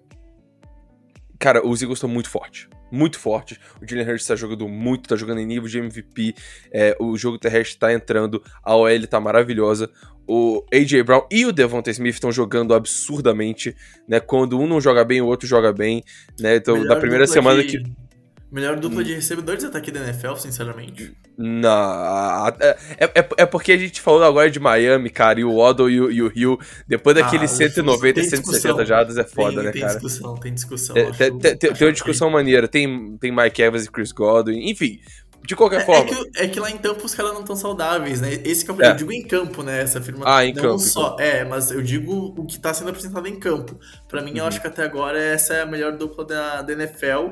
[1.38, 2.68] Cara, os Eagles estão muito fortes.
[2.92, 3.60] Muito fortes.
[3.82, 6.34] O Jalen Hurts tá jogando muito, tá jogando em nível de MVP.
[6.72, 8.42] é, o jogo terrestre tá entrando.
[8.64, 9.92] A OL tá maravilhosa.
[10.28, 13.76] O AJ Brown e o Devonta Smith estão jogando absurdamente,
[14.08, 14.20] né?
[14.20, 16.04] Quando um não joga bem, o outro joga bem,
[16.40, 16.56] né?
[16.56, 18.06] Então, Melhor da primeira semana de- que.
[18.52, 19.04] Melhor dupla Hum.
[19.04, 21.12] de recebedores de ataque da NFL, sinceramente.
[21.38, 25.90] Não, é, é, é porque a gente falou agora de Miami, cara, e o Waddle
[25.90, 26.58] e o, e o Hill,
[26.88, 28.86] depois Ah, daqueles os- 190, tem 160 discussão.
[28.86, 29.94] jardas é foda, tem, né, tem cara?
[29.96, 30.96] discussão, tem discussão.
[30.96, 34.70] É, acho- tem, tem- tem uma discussão maneira, tem, tem Mike Evans e Chris Godwin,
[34.70, 35.00] enfim,
[35.46, 36.06] de qualquer É, é forma.
[36.06, 38.34] que, é que lá em campo os caras não estão saudáveis, né?
[38.44, 38.92] Esse que é o É.
[38.92, 39.82] Eu digo em campo, né?
[39.82, 40.24] Essa firma.
[40.28, 41.16] Ah, em não campo, só.
[41.20, 43.80] É, mas eu digo o que tá sendo apresentado em campo.
[44.08, 44.38] Pra mim, Uhum.
[44.38, 47.30] eu acho que até agora essa é a melhor dupla da, da NFL.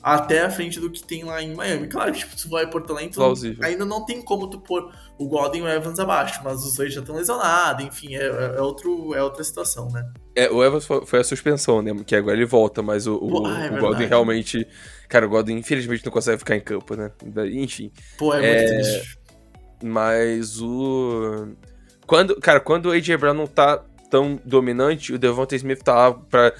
[0.00, 1.88] Até a frente do que tem lá em Miami.
[1.88, 3.58] Claro que, tipo, tu vai por talento, Plausível.
[3.66, 6.94] ainda não tem como tu pôr o Godwin e o Evans abaixo, mas os dois
[6.94, 10.08] já estão lesionados, enfim, é, é, outro, é outra situação, né?
[10.38, 11.92] É, o Evans foi, a suspensão, né?
[12.06, 14.64] Que agora ele volta, mas o, o, ah, é o Godwin realmente.
[15.08, 17.10] Cara, o Godwin infelizmente não consegue ficar em campo, né?
[17.52, 17.90] Enfim.
[18.16, 19.18] Pô, é, É, muito triste.
[19.82, 21.48] Mas o.
[22.06, 26.14] Quando, cara, quando o AJ Brown não tá tão dominante, o Devonta Smith tá lá,
[26.14, 26.52] pra,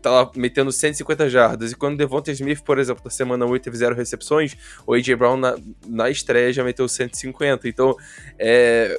[0.00, 1.72] tá lá metendo 150 jardas.
[1.72, 5.14] E quando o Devonta Smith, por exemplo, na semana 8 teve zero recepções, o AJ
[5.14, 7.68] Brown na, na estreia já meteu 150.
[7.68, 7.94] Então,
[8.38, 8.98] é.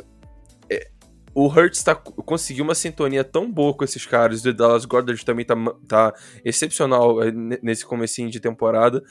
[1.40, 4.44] O Hurts tá, conseguiu uma sintonia tão boa com esses caras.
[4.44, 5.56] O Dallas Goddard também tá,
[5.88, 9.04] tá excepcional ne- nesse comecinho de temporada.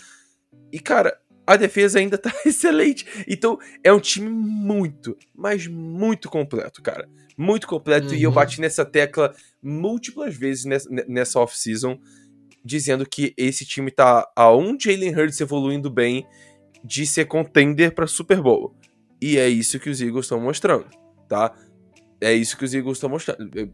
[0.72, 3.06] E, cara, a defesa ainda tá excelente.
[3.28, 7.08] Então, é um time muito, mas muito completo, cara.
[7.38, 8.12] Muito completo.
[8.12, 8.34] E eu Uhum.
[8.34, 11.96] bati nessa tecla múltiplas vezes nessa, nessa off-season,
[12.64, 16.26] dizendo que esse time tá a um Jalen Hurts evoluindo bem
[16.82, 18.74] de ser contender pra Super Bowl.
[19.22, 20.86] E é isso que os Eagles estão mostrando,
[21.28, 21.54] tá?
[22.20, 23.50] É isso que os Eagles estão mostrando.
[23.58, 23.68] É,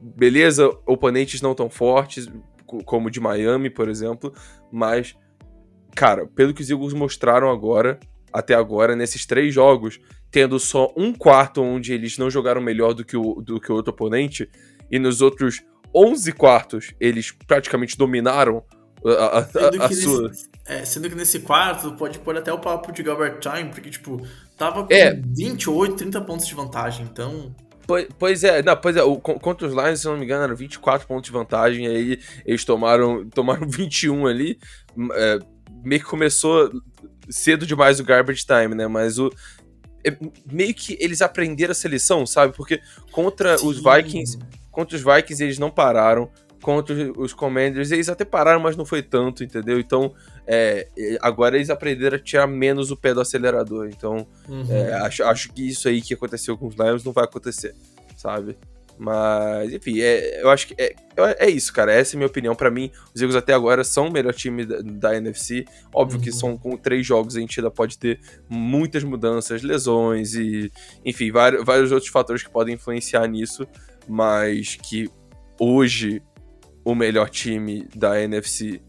[0.00, 2.28] Beleza, oponentes não tão fortes,
[2.66, 4.32] co- como o de Miami, por exemplo,
[4.70, 5.16] mas
[5.94, 7.98] cara, pelo que os Eagles mostraram agora,
[8.32, 9.98] até agora, nesses três jogos,
[10.30, 13.74] tendo só um quarto onde eles não jogaram melhor do que o, do que o
[13.74, 14.48] outro oponente,
[14.88, 15.62] e nos outros
[15.92, 18.62] 11 quartos eles praticamente dominaram
[19.04, 20.28] A, a, a- a que, sua.
[20.28, 23.90] nesse, é, sendo que nesse quarto pode pôr até o papo de Gilbert Time, porque,
[23.90, 24.24] tipo,
[24.56, 25.14] tava com É.
[25.14, 27.52] 28, 30 pontos de vantagem, então.
[27.88, 30.44] Pois, pois é, não, pois é, o, con- contra os Lions, se não me engano,
[30.44, 34.58] eram 24 pontos de vantagem, aí eles tomaram, tomaram 21 ali.
[35.14, 35.38] é,
[35.82, 36.70] meio que começou
[37.30, 38.86] cedo demais o garbage time, né?
[38.86, 39.32] Mas o.
[40.06, 40.14] é,
[40.52, 42.54] meio que eles aprenderam essa lição, sabe?
[42.54, 42.78] Porque
[43.10, 43.82] contra os Sim.
[43.82, 44.38] Vikings,
[44.70, 46.30] contra os Vikings eles não pararam.
[46.60, 49.78] Contra os- os Commanders, eles até pararam, mas não foi tanto, entendeu?
[49.80, 50.12] Então,
[50.50, 50.88] é,
[51.20, 53.88] agora eles aprenderam a tirar menos o pé do acelerador.
[53.88, 54.64] Então, Uhum.
[54.70, 57.74] é, acho, acho que isso aí que aconteceu com os Lions não vai acontecer,
[58.16, 58.56] sabe?
[59.00, 60.96] Mas, enfim, é, eu acho que é,
[61.38, 61.92] é isso, cara.
[61.92, 62.52] Essa é a minha opinião.
[62.56, 65.64] Pra mim, os Eagles até agora são o melhor time da, da NFC.
[65.94, 66.36] Óbvio que Uhum.
[66.36, 70.72] são com três jogos a gente ainda pode ter muitas mudanças, lesões e,
[71.04, 73.68] enfim, vários, vários outros fatores que podem influenciar nisso.
[74.08, 75.08] Mas que
[75.60, 76.20] hoje
[76.84, 78.80] o melhor time da NFC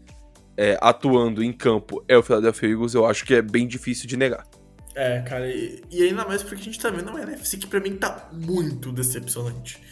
[0.60, 4.14] é, atuando em campo é o Philadelphia Eagles, eu acho que é bem difícil de
[4.14, 4.46] negar.
[4.94, 7.80] É, cara, e, e ainda mais porque a gente tá vendo uma NFC que pra
[7.80, 9.82] mim tá muito decepcionante.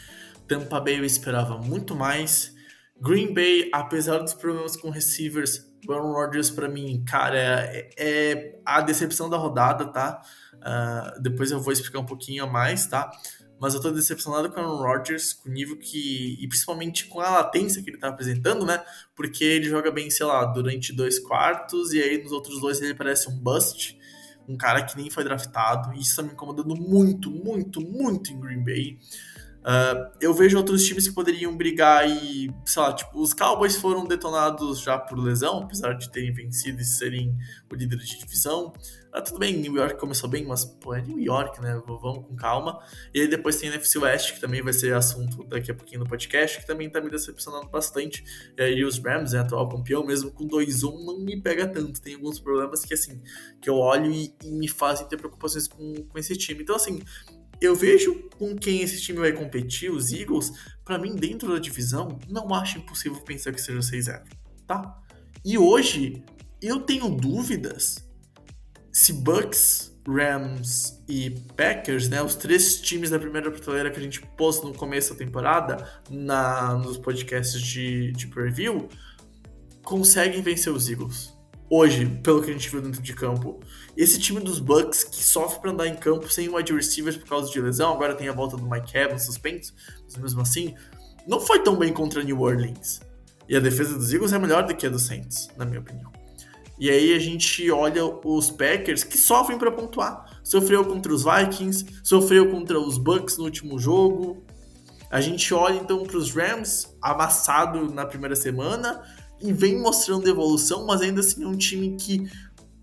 [0.47, 2.55] Tampa Bay eu esperava muito mais.
[3.01, 8.83] Green Bay, apesar dos problemas com receivers, Aaron Rodgers pra mim, cara, é, é a
[8.83, 10.21] decepção da rodada, tá?
[10.61, 13.11] Ah, depois eu vou explicar um pouquinho a mais, tá?
[13.61, 16.37] Mas eu tô decepcionado com o Aaron Rodgers, com o nível que.
[16.41, 18.83] E principalmente com a latência que ele tá apresentando, né?
[19.17, 22.95] Porque ele joga bem, sei lá, durante dois quartos, e aí nos outros dois ele
[22.95, 23.99] parece um bust
[24.49, 28.41] um cara que nem foi draftado, e isso tá me incomodando muito, muito, muito em
[28.41, 28.99] Green Bay.
[29.59, 34.07] Uh, eu vejo outros times que poderiam brigar e, sei lá, tipo, os Cowboys foram
[34.07, 37.37] detonados já por lesão, apesar de terem vencido e serem
[37.71, 38.73] o líder de divisão.
[39.11, 41.81] Ah, tudo bem, New York começou bem, mas, pô, é New York, né?
[41.87, 42.79] Vamos com calma.
[43.13, 46.01] E aí depois tem a NFC West, que também vai ser assunto daqui a pouquinho
[46.01, 48.23] no podcast, que também tá me decepcionando bastante.
[48.57, 52.01] E os Rams, né, atual campeão, mesmo com 2-1, não me pega tanto.
[52.03, 53.21] Tem alguns problemas que, assim,
[53.61, 56.63] que eu olho e, e me fazem ter preocupações com, com esse time.
[56.63, 57.03] Então, assim,
[57.61, 60.53] eu vejo com quem esse time vai competir, os Eagles,
[60.85, 64.23] pra mim, dentro da divisão, não acho impossível pensar que seja 6-0,
[64.67, 65.01] tá?
[65.45, 66.23] E hoje,
[66.61, 68.09] eu tenho dúvidas
[68.93, 74.21] se Bucks, Rams e Packers, né, os três times da primeira prateleira que a gente
[74.37, 78.89] pôs no começo da temporada, na, nos podcasts de, de preview,
[79.83, 81.38] conseguem vencer os Eagles.
[81.71, 83.61] Hoje, pelo que a gente viu dentro de campo.
[83.97, 87.51] Esse time dos Bucks, que sofre para andar em campo sem wide receivers por causa
[87.51, 90.75] de lesão, agora tem a volta do Mike Evans suspenso, mas mesmo assim,
[91.27, 93.01] não foi tão bem contra New Orleans.
[93.47, 96.11] E a defesa dos Eagles é melhor do que a dos Saints, na minha opinião.
[96.79, 100.41] E aí a gente olha os Packers que sofrem para pontuar.
[100.45, 104.43] Sofreu contra os Vikings, sofreu contra os Bucks no último jogo.
[105.11, 109.03] A gente olha então para os Rams, amassado na primeira semana,
[109.41, 112.31] e vem mostrando evolução, mas ainda assim é um time que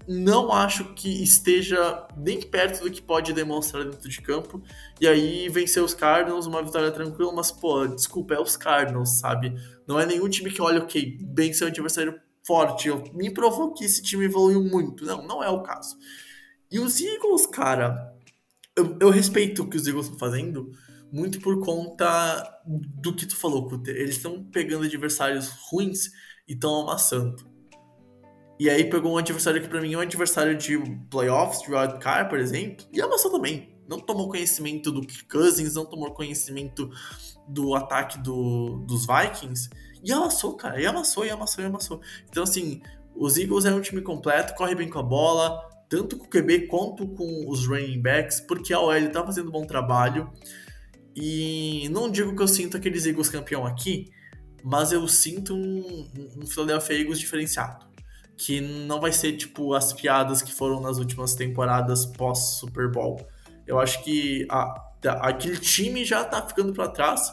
[0.07, 4.61] não acho que esteja nem perto do que pode demonstrar dentro de campo.
[5.01, 9.55] E aí venceu os Cardinals, uma vitória tranquila, mas pô, desculpa, é os Cardinals, sabe?
[9.87, 13.83] Não é nenhum time que olha, ok, venceu um adversário forte, eu, me provou que
[13.83, 15.03] esse time evoluiu muito.
[15.03, 15.97] Não, não é o caso.
[16.71, 18.13] E os Eagles, cara,
[18.75, 20.71] eu, eu respeito o que os Eagles estão fazendo,
[21.11, 23.95] muito por conta do que tu falou, Kuter.
[23.95, 26.11] Eles estão pegando adversários ruins
[26.47, 27.35] e estão amassando.
[28.59, 30.77] E aí pegou um adversário que pra mim é um adversário de
[31.09, 33.75] playoffs, de wildcard, por exemplo, e amassou também.
[33.87, 36.89] Não tomou conhecimento do Cousins, não tomou conhecimento
[37.47, 39.69] do ataque do, dos Vikings,
[40.03, 42.01] e amassou, cara, e amassou, e amassou, e amassou.
[42.29, 42.81] Então, assim,
[43.15, 46.67] os Eagles é um time completo, corre bem com a bola, tanto com o QB
[46.67, 50.31] quanto com os running backs, porque a OL tá fazendo um bom trabalho.
[51.15, 54.11] E não digo que eu sinto aqueles Eagles campeão aqui,
[54.65, 56.07] mas eu sinto um,
[56.41, 57.85] um Philadelphia Eagles diferenciado.
[58.35, 63.25] Que não vai ser tipo as piadas que foram nas últimas temporadas pós-Super Bowl.
[63.67, 64.61] Eu acho que a,
[65.05, 67.31] a, aquele time já tá ficando para trás.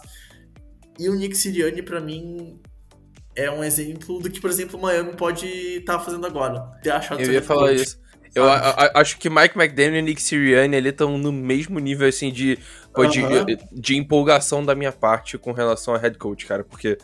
[0.99, 2.61] E o Nick Sirianni, para mim,
[3.35, 6.61] é um exemplo do que, por exemplo, o Miami pode estar tá fazendo agora.
[6.83, 7.99] Ter achado Eu ia falar coach, isso.
[8.35, 12.07] Eu a- a- acho que Mike McDaniel e Nick Sirianni ali estão no mesmo nível,
[12.07, 12.59] assim, de,
[12.95, 13.47] pô, de, Aham.
[13.73, 16.99] de empolgação da minha parte com relação a head coach, cara, porque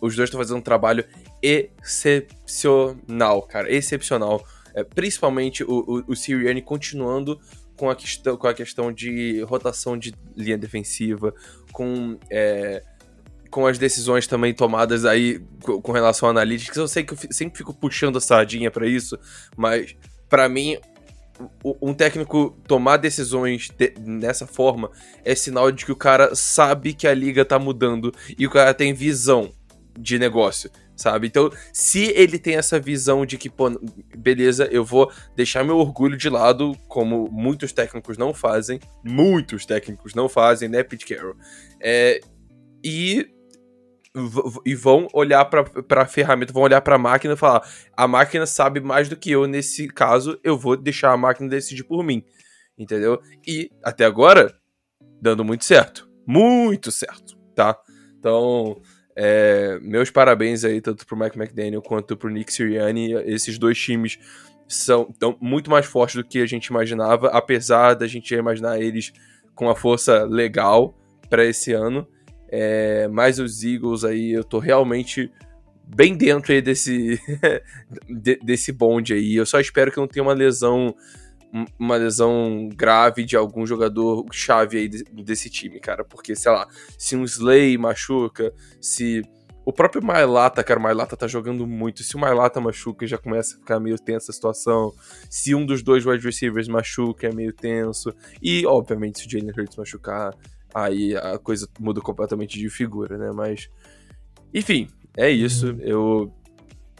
[0.00, 1.04] os dois estão fazendo um trabalho
[1.42, 4.44] excepcional, cara, excepcional.
[4.74, 7.40] É, principalmente o, o, o Sirianni continuando
[7.76, 11.32] com a, questão, com a questão de rotação de linha defensiva,
[11.72, 12.82] com, é,
[13.50, 16.76] com as decisões também tomadas aí com, com relação a analytics.
[16.76, 19.18] Eu sei que eu sempre fico puxando a sardinha pra isso,
[19.56, 19.96] mas
[20.28, 20.76] pra mim
[21.82, 24.90] um técnico tomar decisões de- dessa forma
[25.22, 28.72] é sinal de que o cara sabe que a liga tá mudando e o cara
[28.72, 29.52] tem visão
[29.98, 30.70] de negócio.
[30.94, 31.26] sabe?
[31.26, 33.70] Então, se ele tem essa visão de que, pô,
[34.16, 40.14] beleza, eu vou deixar meu orgulho de lado, como muitos técnicos não fazem, muitos técnicos
[40.14, 41.36] não fazem, né, Pete Carroll?
[41.80, 42.20] É,
[42.82, 43.28] e
[44.64, 48.80] e vão olhar para a ferramenta, vão olhar para máquina e falar: a máquina sabe
[48.80, 52.24] mais do que eu nesse caso, eu vou deixar a máquina decidir por mim,
[52.78, 53.20] entendeu?
[53.46, 54.58] E até agora
[55.20, 57.78] dando muito certo, muito certo, tá?
[58.18, 58.80] Então,
[59.16, 64.18] é, meus parabéns aí tanto pro Mike McDaniel quanto pro Nick Sirianni, esses dois times
[64.68, 69.12] são tão, muito mais fortes do que a gente imaginava, apesar da gente imaginar eles
[69.54, 70.94] com uma força legal
[71.30, 72.06] para esse ano.
[72.48, 75.30] É, mas os Eagles aí, eu tô realmente
[75.86, 77.20] bem dentro aí desse,
[78.44, 79.34] desse bonde aí.
[79.34, 80.94] Eu só espero que não tenha uma lesão
[81.78, 86.04] uma lesão grave de algum jogador chave aí desse time, cara.
[86.04, 86.66] Porque, sei lá,
[86.98, 89.22] se um Slay machuca, se
[89.64, 92.04] o próprio Mailata, cara, o Mailata tá jogando muito.
[92.04, 94.92] Se o Mailata machuca, já começa a ficar meio tensa a situação.
[95.28, 98.14] Se um dos dois wide receivers machuca, é meio tenso.
[98.40, 100.32] E, obviamente, se o Jalen Hurts machucar,
[100.72, 103.32] aí a coisa muda completamente de figura, né?
[103.34, 103.68] Mas,
[104.54, 105.72] enfim, é isso.
[105.72, 105.80] Uhum.
[105.80, 106.32] Eu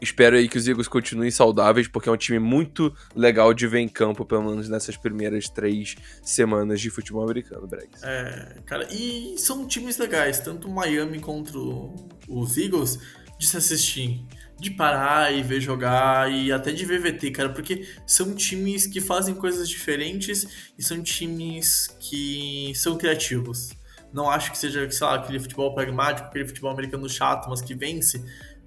[0.01, 3.81] espero aí que os Eagles continuem saudáveis, porque é um time muito legal de ver
[3.81, 8.03] em campo, pelo menos nessas primeiras três semanas de futebol americano, Bregs.
[8.03, 11.59] É, cara, e são times legais, tanto Miami contra
[12.29, 12.99] os Eagles,
[13.39, 14.25] de se assistir,
[14.59, 19.01] de parar e ver jogar, e até de ver VT, cara, porque são times que
[19.01, 23.71] fazem coisas diferentes e são times que são criativos.
[24.13, 27.75] Não acho que seja, sei lá, aquele futebol pragmático, aquele futebol americano chato, mas que
[27.75, 28.25] vence.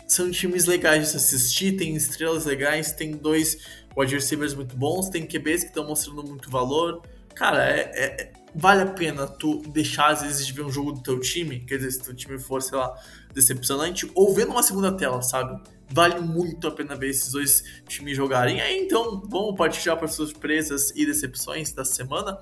[0.09, 3.59] São times legais de se assistir, tem estrelas legais, tem dois
[3.95, 7.03] wide receivers muito bons, tem QBs que estão mostrando muito valor.
[7.35, 11.01] Cara, é, é, vale a pena tu deixar, às vezes, de ver um jogo do
[11.01, 12.91] teu time, quer dizer, se teu time for, sei lá,
[13.35, 15.61] decepcionante, ou ver numa segunda tela, sabe?
[15.91, 18.61] Vale muito a pena ver esses dois times jogarem.
[18.61, 22.39] Aí então, vamos partir para surpresas e decepções da semana.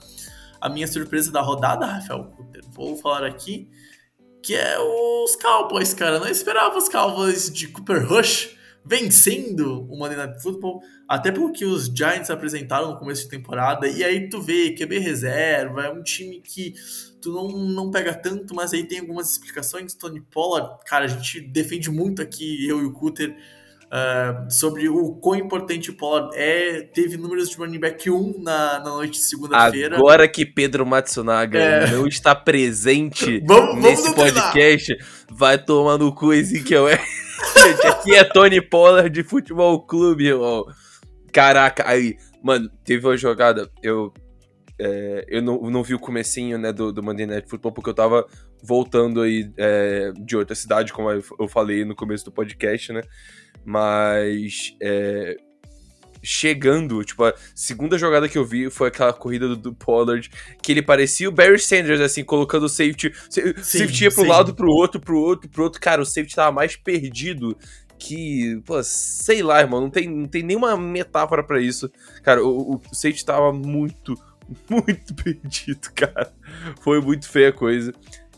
[0.62, 3.70] A minha surpresa da rodada, Rafael Kutter, vou falar aqui,
[4.48, 6.20] que é os Cowboys, cara.
[6.20, 8.56] Não esperava os Cowboys de Cooper Rush
[8.86, 13.86] vencendo o Monday Night Football, até pelo que os Giants apresentaram no começo de temporada,
[13.90, 16.74] e aí tu vê QB reserva, é um time que
[17.22, 19.94] tu não, não pega tanto, mas aí tem algumas explicações.
[19.94, 23.36] Tony Pollard, cara, a gente defende muito aqui, eu e o Cutter,
[23.88, 26.82] uh, sobre o quão importante o Pollard é.
[26.82, 29.98] Teve números de running back 1 na, na noite de segunda-feira.
[29.98, 31.92] Agora que Pedro Matsunaga é...
[31.92, 34.98] não está presente vamos, nesse vamos podcast,
[35.32, 36.88] vai tomar no cu Ezequiel.
[37.58, 40.66] Gente, aqui é Tony Pollard de Futebol Clube, irmão.
[41.32, 44.12] Caraca, aí, mano, teve uma jogada, eu
[44.80, 47.96] é, eu não, não vi o comecinho, né, do, do Monday Night Football, porque eu
[47.96, 48.26] tava
[48.64, 53.02] voltando aí é, de outra cidade, como eu falei no começo do podcast, né,
[53.68, 55.36] mas é,
[56.24, 60.72] chegando, tipo, a segunda jogada que eu vi foi aquela corrida do, do Pollard, que
[60.72, 64.30] ele parecia o Barry Sanders, assim, colocando o safety, sim, safety ia pro sim.
[64.30, 67.58] lado, pro outro, pro outro, pro outro, cara, o safety tava mais perdido
[68.00, 71.92] que, pô, sei lá, irmão, não tem, não tem nenhuma metáfora para isso.
[72.24, 74.16] Cara, o, o safety tava muito,
[74.70, 76.34] muito perdido, cara.
[76.80, 77.92] Foi muito feia a coisa.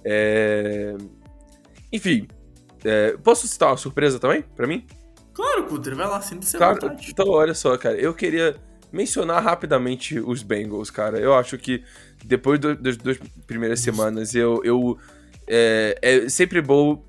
[0.04, 0.96] É...
[1.94, 2.28] Enfim,
[2.84, 3.16] é...
[3.18, 4.88] posso citar uma surpresa também, para mim?
[5.40, 6.76] Claro, Cutter, vai lá, sempre tá,
[7.08, 8.58] Então, olha só, cara, eu queria
[8.92, 11.18] mencionar rapidamente os Bengals, cara.
[11.18, 11.82] Eu acho que
[12.26, 14.62] depois do, das duas primeiras semanas, eu.
[14.66, 14.98] eu
[15.48, 17.02] é, é sempre bom.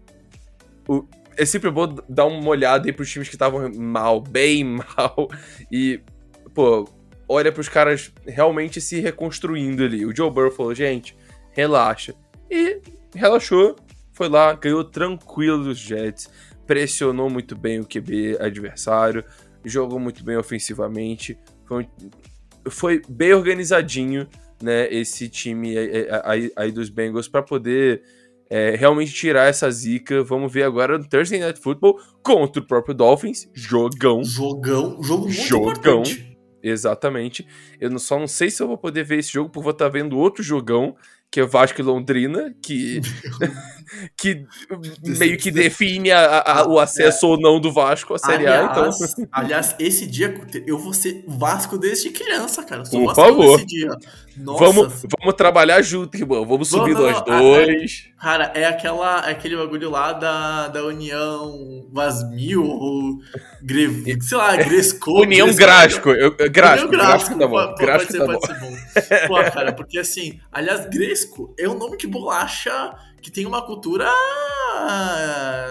[0.87, 1.05] O,
[1.37, 4.63] é sempre bom dar uma olhada aí pros times que estavam mal, bem
[4.97, 5.29] mal.
[5.69, 6.01] E,
[6.55, 6.89] pô,
[7.29, 10.07] olha para os caras realmente se reconstruindo ali.
[10.07, 11.17] O Joe Burrow falou, gente,
[11.51, 12.15] relaxa.
[12.49, 12.81] E
[13.13, 13.75] relaxou,
[14.13, 16.31] foi lá, ganhou tranquilo dos Jets,
[16.71, 19.25] pressionou muito bem o QB adversário,
[19.65, 21.89] jogou muito bem ofensivamente, foi,
[22.69, 24.29] foi bem organizadinho,
[24.63, 25.75] né, esse time
[26.23, 28.05] aí, aí dos Bengals para poder
[28.49, 30.23] é, realmente tirar essa zica.
[30.23, 33.49] Vamos ver agora no Thursday Night Football contra o próprio Dolphins.
[33.53, 34.23] Jogão.
[34.23, 35.03] Jogão.
[35.03, 35.73] Jogo muito Jogão.
[35.73, 36.39] importante.
[36.63, 37.45] Exatamente.
[37.81, 39.91] Eu só não sei se eu vou poder ver esse jogo, porque vou estar tá
[39.91, 40.95] vendo outro jogão,
[41.31, 43.01] que é Vasco e Londrina, que,
[44.19, 44.45] que
[45.05, 47.29] meio que define a, a, o acesso é.
[47.29, 48.65] ou não do Vasco à Série A.
[48.65, 48.91] Então...
[49.31, 50.35] Aliás, esse dia
[50.67, 52.85] eu vou ser Vasco desde criança, cara.
[52.85, 53.61] Sou Por favor.
[54.37, 56.47] Vamos, vamos trabalhar junto, irmão.
[56.47, 58.07] Vamos subir não, nós dois.
[58.07, 63.19] É, cara, é, aquela, é aquele bagulho lá da, da União Vasmil, ou
[63.63, 65.21] Gre, sei lá, Gresco.
[65.21, 66.11] União Grasco.
[66.11, 67.75] Eu, Grasco, Grasco, Grasco tá bom.
[67.75, 68.39] Grasco pode, ser, tá bom.
[68.39, 69.29] pode ser bom.
[69.29, 71.20] Pô, cara, porque assim, aliás, Gresco
[71.59, 74.11] é um nome de bolacha que tem uma cultura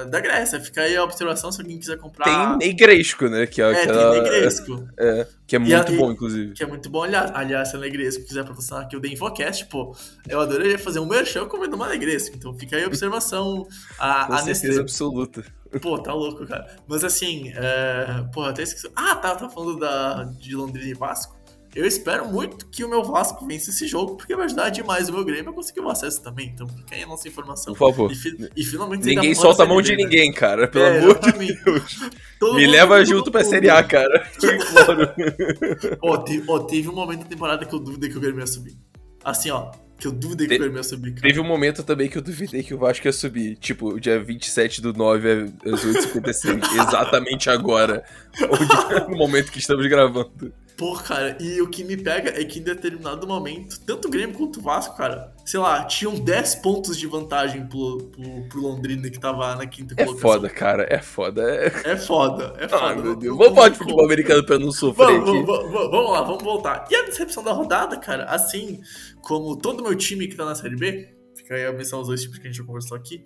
[0.09, 0.59] da Grécia.
[0.59, 2.57] Fica aí a observação se alguém quiser comprar.
[2.57, 3.45] Tem negresco, né?
[3.47, 4.87] Que é, É, tem negresco.
[4.97, 6.53] é, que é E muito a- bom, inclusive.
[6.53, 9.65] Que é muito bom, aliás, aliás se a Negresco quiser patrocinar aqui o The Infocast,
[9.65, 9.95] pô,
[10.27, 12.35] eu adoraria fazer um merchan comendo uma Negresco.
[12.35, 13.67] Então fica aí a observação.
[13.97, 14.81] A, Com a certeza Nestlé.
[14.81, 15.43] absoluta.
[15.81, 16.67] Pô, tá louco, cara.
[16.87, 18.25] Mas assim, é...
[18.33, 18.89] pô, até esqueci.
[18.95, 20.23] Ah, tá, tá falando da...
[20.39, 21.37] de Londrina e Vasco.
[21.75, 25.13] Eu espero muito que o meu Vasco vença esse jogo, porque vai ajudar demais o
[25.13, 26.51] meu Grêmio a conseguir o acesso também.
[26.53, 27.73] Então fica aí a nossa informação.
[27.73, 28.11] Por favor.
[28.11, 29.97] E, fi- e finalmente Ninguém solta a mão de né?
[29.97, 30.67] ninguém, cara.
[30.67, 31.53] Pelo É, amor de.
[31.63, 31.99] Deus.
[32.39, 34.27] Todo Me leva junto pra Série A, cara.
[36.01, 38.75] Ó, ó, teve um momento da temporada que eu duvidei que o Grêmio ia subir.
[39.23, 41.21] Assim, ó, que eu duvidei que o Grêmio ia subir, cara.
[41.27, 43.57] Teve um momento também que eu duvidei que o Vasco ia subir.
[43.57, 45.29] Tipo, o dia 27 do 9
[45.65, 46.63] às 8h55.
[46.87, 48.03] exatamente agora.
[48.41, 50.53] Onde, no momento que estamos gravando.
[50.79, 54.33] Pô, cara, e o que me pega é que em determinado momento, tanto o Grêmio
[54.33, 59.09] quanto o Vasco, cara, sei lá, tinham 10 pontos de vantagem pro, pro, pro Londrina
[59.09, 60.31] que tava na quinta É colocação.
[60.31, 60.87] foda, cara.
[60.89, 61.41] É foda.
[61.43, 61.65] É...
[61.83, 62.85] É foda, é foda.
[62.85, 63.37] Ai, meu Deus.
[63.37, 66.87] Vamos falar de futebol americano pra não sofrer vamos, vamos, vamos lá, vamos voltar.
[66.89, 68.79] E a decepção da rodada, cara, assim
[69.21, 72.21] como todo meu time que tá na Série B, fica aí a menção aos dois
[72.21, 73.25] times que a gente já conversou aqui,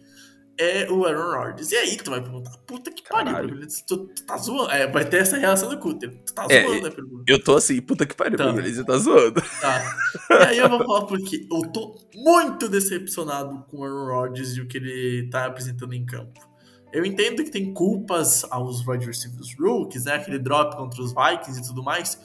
[0.60, 1.72] é o Aaron Rodgers.
[1.72, 3.47] E aí tu vai perguntar, puta que pariu, Caralho.
[3.49, 4.72] Bruno, tu, tu tá zoando?
[4.72, 6.12] É, vai ter essa reação do Cutter.
[6.26, 7.24] Tu tá É, zoando, né, pergunta?
[7.28, 8.51] Eu tô assim, puta que pariu, Tá.
[8.51, 9.41] beleza, tá zoando.
[9.60, 9.95] Tá.
[10.30, 14.62] E aí eu vou falar porque eu tô muito decepcionado com o Aaron Rodgers e
[14.62, 16.39] o que ele tá apresentando em campo.
[16.91, 20.14] Eu entendo que tem culpas aos wide receivers rookies, né?
[20.14, 22.20] Aquele drop contra os Vikings e tudo mais.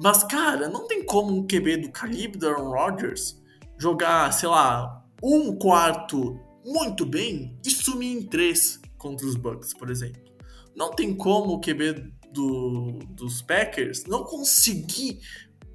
[0.00, 3.36] Mas, cara, não tem como um QB do calibre do Aaron Rodgers
[3.78, 9.88] jogar, sei lá, um quarto muito bem e sumir em três contra os Bucks, por
[9.88, 10.20] exemplo.
[10.74, 15.20] Não tem como o QB do, dos Packers não conseguir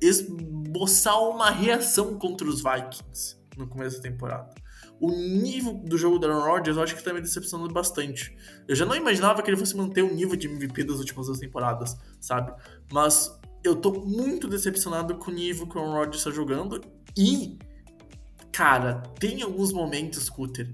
[0.01, 4.53] esboçar uma reação contra os Vikings no começo da temporada.
[4.99, 8.35] O nível do jogo do Aaron Rodgers eu acho que tá me decepcionando bastante.
[8.67, 11.39] Eu já não imaginava que ele fosse manter o nível de MVP das últimas duas
[11.39, 12.53] temporadas, sabe?
[12.91, 16.81] Mas eu tô muito decepcionado com o nível que o Aaron Rodgers tá jogando
[17.17, 17.57] e,
[18.51, 20.69] cara, tem alguns momentos, Cutter,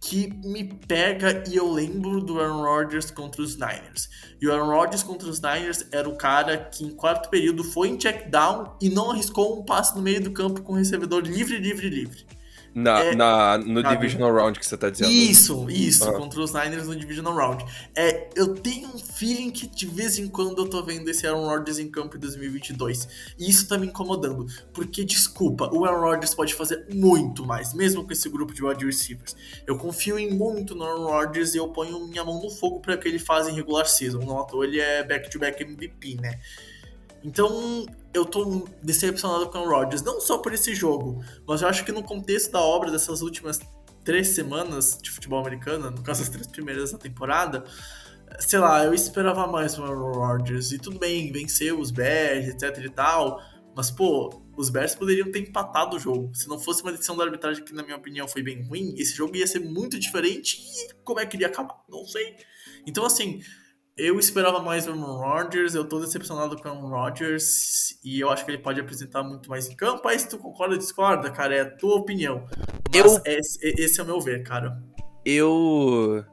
[0.00, 4.08] que me pega e eu lembro do Aaron Rodgers contra os Niners.
[4.40, 7.88] E o Aaron Rodgers contra os Niners era o cara que em quarto período foi
[7.88, 11.22] em check down e não arriscou um passe no meio do campo com o recebedor
[11.22, 12.26] livre, livre, livre.
[12.74, 13.94] Na, É, na, no sabe?
[13.96, 15.12] Divisional Round que você tá dizendo.
[15.12, 16.12] Isso, isso, Ah.
[16.14, 17.64] contra os Niners no Divisional Round.
[17.94, 21.46] É, eu tenho um feeling que de vez em quando eu tô vendo esse Aaron
[21.46, 23.06] Rodgers em campo em 2022.
[23.38, 24.46] E isso tá me incomodando.
[24.72, 28.84] Porque, desculpa, o Aaron Rodgers pode fazer muito mais, mesmo com esse grupo de wide
[28.84, 29.36] receivers.
[29.66, 32.96] Eu confio em muito no Aaron Rodgers e eu ponho minha mão no fogo para
[32.96, 34.18] que ele faz em regular season.
[34.18, 36.40] Não à toa ele é back-to-back MVP, né?
[37.24, 41.82] Então, eu tô decepcionado com o Rodgers, não só por esse jogo, mas eu acho
[41.82, 43.58] que no contexto da obra dessas últimas
[44.04, 47.64] três semanas de futebol americano, no caso as três primeiras da temporada,
[48.38, 50.70] sei lá, eu esperava mais do Aaron Rodgers.
[50.72, 53.40] E tudo bem, venceu os Bears, etc e tal,
[53.74, 56.30] mas pô, os Bears poderiam ter empatado o jogo.
[56.34, 59.14] Se não fosse uma decisão da arbitragem que, na minha opinião, foi bem ruim, esse
[59.14, 61.82] jogo ia ser muito diferente e como é que ele ia acabar?
[61.88, 62.36] Não sei.
[62.86, 63.40] Então, assim,
[63.96, 68.28] eu esperava mais do Aaron Rodgers, eu tô decepcionado com o Aaron Rodgers e eu
[68.30, 70.06] acho que ele pode apresentar muito mais em campo.
[70.08, 72.44] Aí se tu concorda ou discorda, cara, é a tua opinião.
[72.92, 74.82] Mas Eu- esse, esse é o meu ver, cara.
[75.24, 76.24] Eu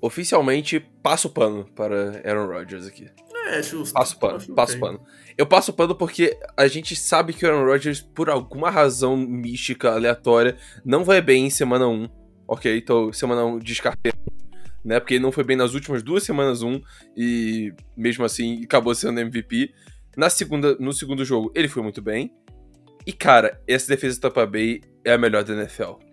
[0.00, 3.08] oficialmente passo pano para Aaron Rodgers aqui.
[3.46, 3.94] É, justo.
[3.94, 5.00] Passo pano, Acho passo pano.
[5.36, 9.90] Eu passo pano porque a gente sabe que o Aaron Rodgers, por alguma razão mística,
[9.92, 12.08] aleatória, não vai bem em semana 1.
[12.46, 14.12] Ok, então semana 1 descartei.
[14.84, 16.82] Né, porque ele não foi bem nas últimas duas semanas 1
[17.16, 19.72] e mesmo assim acabou sendo MVP.
[20.16, 22.34] Na segunda, no segundo jogo ele foi muito bem.
[23.06, 26.11] E cara, essa defesa de Tampa Bay é a melhor da NFL.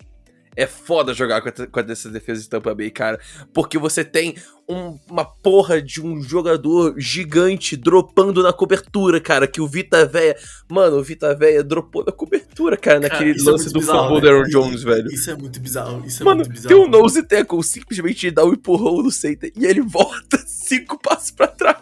[0.61, 3.19] É foda jogar com, com essa defesa de Tampa Bay, cara.
[3.53, 4.35] Porque você tem
[4.67, 9.47] um- uma porra de um jogador gigante dropando na cobertura, cara.
[9.47, 10.35] Que o Vita Véia.
[10.69, 14.15] Mano, o Vita Véia dropou na cobertura, cara, Cara, naquele é lance muito do bizarro.
[14.17, 15.07] Aaron Jones, velho.
[15.11, 16.05] Isso é muito bizarro.
[16.05, 16.75] Isso é Mano, muito bizarro.
[16.75, 21.31] tem um nose tackle, simplesmente dá um empurrão no center e ele volta cinco passos
[21.31, 21.81] pra trás.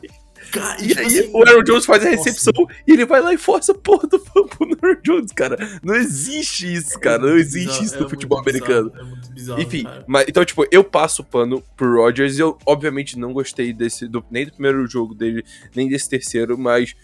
[0.59, 2.23] Cara, E tipo aí assim, o Aaron Jones faz a nossa.
[2.29, 2.53] recepção
[2.87, 5.79] e ele vai lá e força a porra do fumble no Aaron Jones, cara.
[5.83, 7.19] Não existe isso, cara.
[7.19, 8.91] Não existe bizarro, isso é no muito futebol bizarro, americano.
[8.99, 9.61] É muito bizarro.
[9.61, 10.03] Enfim, cara.
[10.07, 14.07] mas então, tipo, eu passo o pano pro Rodgers e eu, obviamente, não gostei desse,
[14.07, 15.43] do- nem do primeiro jogo dele,
[15.75, 16.95] nem desse terceiro, mas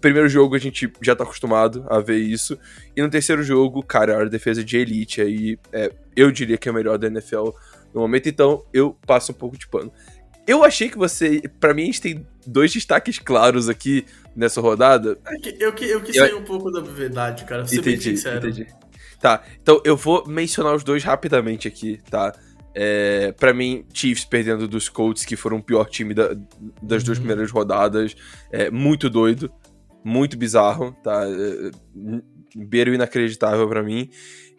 [0.00, 2.58] primeiro jogo a gente já tá acostumado a ver isso.
[2.96, 6.72] E no terceiro jogo, cara, a defesa de elite aí, é, eu diria que é
[6.72, 7.50] a melhor da NFL
[7.92, 9.92] no momento, então eu passo um pouco de pano.
[10.46, 15.18] Eu achei que você, Pra mim, a gente tem dois destaques claros aqui nessa rodada.
[15.26, 17.62] É que eu, que- eu quis Eu- sair um pouco da verdade, cara.
[17.62, 18.38] Pra ser bem Entendi, sincero.
[18.48, 18.66] entendi.
[19.20, 22.32] Tá, então eu vou mencionar os dois rapidamente aqui, tá?
[22.74, 26.34] É, para mim, Chiefs perdendo dos Colts, que foram o pior time da,
[26.80, 28.14] das duas primeiras rodadas,
[28.50, 29.52] é muito doido,
[30.04, 31.24] muito bizarro, tá?
[31.26, 31.70] É,
[32.56, 34.08] beiro inacreditável para mim.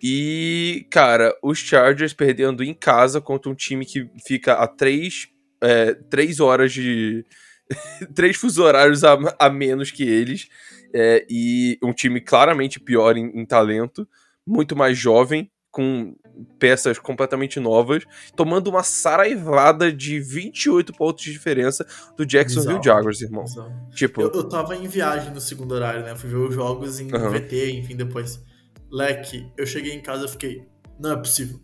[0.04, 5.28] E, cara, os Chargers perdendo em casa contra um time que fica a três,
[5.62, 7.26] é, três horas de.
[8.14, 10.48] três fusos horários a, a menos que eles.
[10.94, 14.08] É, e um time claramente pior em, em talento,
[14.46, 16.14] muito mais jovem, com
[16.60, 18.04] peças completamente novas,
[18.36, 22.98] tomando uma saraivada de 28 pontos de diferença do Jacksonville Bizarro.
[22.98, 23.44] Jaguars, irmão.
[23.44, 23.90] Bizarro.
[23.92, 26.16] Tipo, eu, eu tava em viagem no segundo horário, né?
[26.16, 27.32] Fui ver os jogos em uhum.
[27.32, 28.44] VT, enfim, depois.
[28.92, 30.68] Leque, eu cheguei em casa e fiquei,
[31.00, 31.58] não é possível.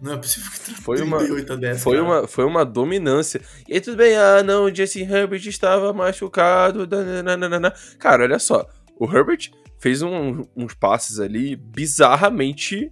[0.00, 3.40] Não é possível que foi uma, 10, foi uma Foi uma dominância.
[3.66, 6.86] E aí tudo bem, ah, não, o Jesse Herbert estava machucado.
[7.24, 7.72] Nananana.
[7.98, 8.66] Cara, olha só.
[8.98, 12.90] O Herbert fez um, uns passes ali bizarramente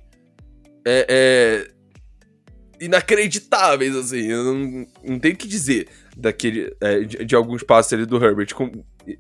[0.86, 4.26] é, é, inacreditáveis, assim.
[4.26, 8.22] Eu não, não tenho o que dizer daquele, é, de, de, alguns passes ali do
[8.22, 8.54] Herbert.
[8.54, 8.70] Com,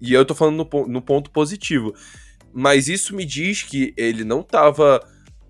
[0.00, 1.94] e eu tô falando no, no, ponto positivo.
[2.52, 5.00] Mas isso me diz que ele não tava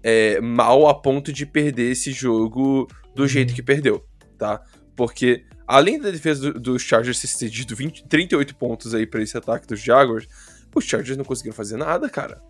[0.05, 3.29] é, mal a ponto de perder esse jogo do uhum.
[3.29, 4.05] jeito que perdeu,
[4.37, 4.63] tá?
[4.95, 9.37] Porque além da defesa dos do Chargers ter cedido 20, 38 pontos aí para esse
[9.37, 10.29] ataque dos Jaguars,
[10.75, 12.43] os Chargers não conseguiram fazer nada, cara.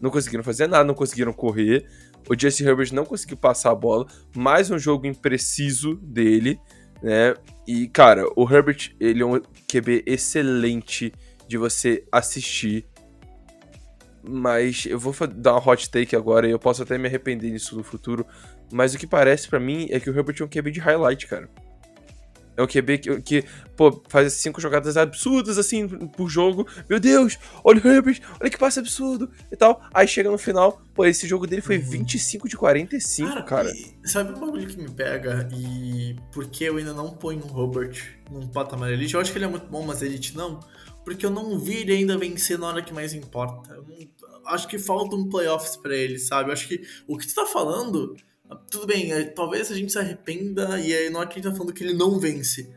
[0.00, 1.86] Não conseguiram fazer nada, não conseguiram correr.
[2.28, 4.06] O Jesse Herbert não conseguiu passar a bola.
[4.34, 6.58] Mais um jogo impreciso dele,
[7.02, 7.34] né?
[7.66, 11.12] E, cara, o Herbert, ele é um QB excelente
[11.46, 12.86] de você assistir.
[14.30, 17.74] Mas eu vou dar uma hot take agora e eu posso até me arrepender nisso
[17.74, 18.26] no futuro.
[18.70, 21.26] Mas o que parece para mim é que o Herbert é um QB de highlight,
[21.26, 21.48] cara.
[22.58, 23.44] É um QB que, que,
[23.76, 26.66] pô, faz cinco jogadas absurdas, assim, por jogo.
[26.90, 29.80] Meu Deus, olha o Herbert, olha que passe absurdo e tal.
[29.94, 31.84] Aí chega no final, pô, esse jogo dele foi uhum.
[31.84, 33.42] 25 de 45, cara.
[33.44, 33.70] cara.
[33.70, 35.48] E, sabe um bagulho que me pega?
[35.54, 39.14] E por que eu ainda não ponho o Herbert num patamar elite?
[39.14, 40.60] Eu acho que ele é muito bom, mas elite não.
[41.04, 43.72] Porque eu não vi ele ainda vencer na hora que mais importa.
[43.72, 43.96] Eu não,
[44.48, 46.50] acho que falta um playoffs para ele, sabe?
[46.50, 48.16] Eu acho que o que tu tá falando
[48.70, 51.50] tudo bem, é, talvez a gente se arrependa e aí não é que a gente
[51.50, 52.72] tá falando que ele não vence.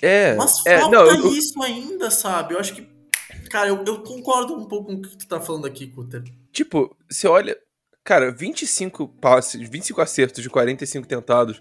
[0.00, 0.34] É.
[0.36, 1.34] Mas é, falta não, eu...
[1.34, 2.54] isso ainda, sabe?
[2.54, 2.86] Eu acho que.
[3.50, 6.22] Cara, eu, eu, concordo um pouco com o que tu tá falando aqui, Cutter.
[6.52, 7.56] Tipo, você olha.
[8.04, 11.60] Cara, 25 passes, 25 acertos de 45 tentados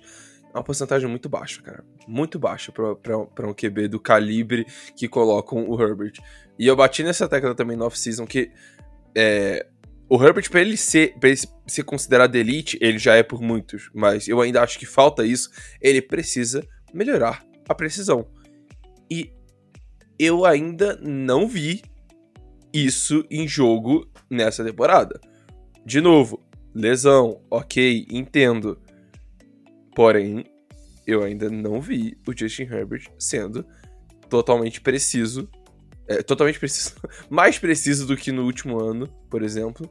[0.54, 1.84] é uma porcentagem muito baixa, cara.
[2.08, 6.20] Muito baixa pra um QB do calibre que colocam o Herbert.
[6.58, 8.52] E eu bati nessa tecla também no off-season que.
[9.20, 9.65] É,
[10.07, 13.89] o Herbert, pra ele, ser, pra ele ser considerado elite, ele já é por muitos,
[13.95, 15.49] mas eu ainda acho que falta isso.
[15.82, 16.63] Ele precisa
[16.93, 18.28] melhorar a precisão.
[19.09, 19.34] E
[20.20, 21.82] eu ainda não vi
[22.72, 25.20] isso em jogo nessa temporada.
[25.84, 26.39] De novo,
[26.76, 28.80] lesão, ok, entendo.
[29.95, 30.45] Porém,
[31.07, 33.65] eu ainda não vi o Justin Herbert sendo
[34.30, 35.49] totalmente preciso
[36.08, 36.95] é, totalmente preciso,
[37.30, 39.89] mais preciso do que no último ano, por exemplo,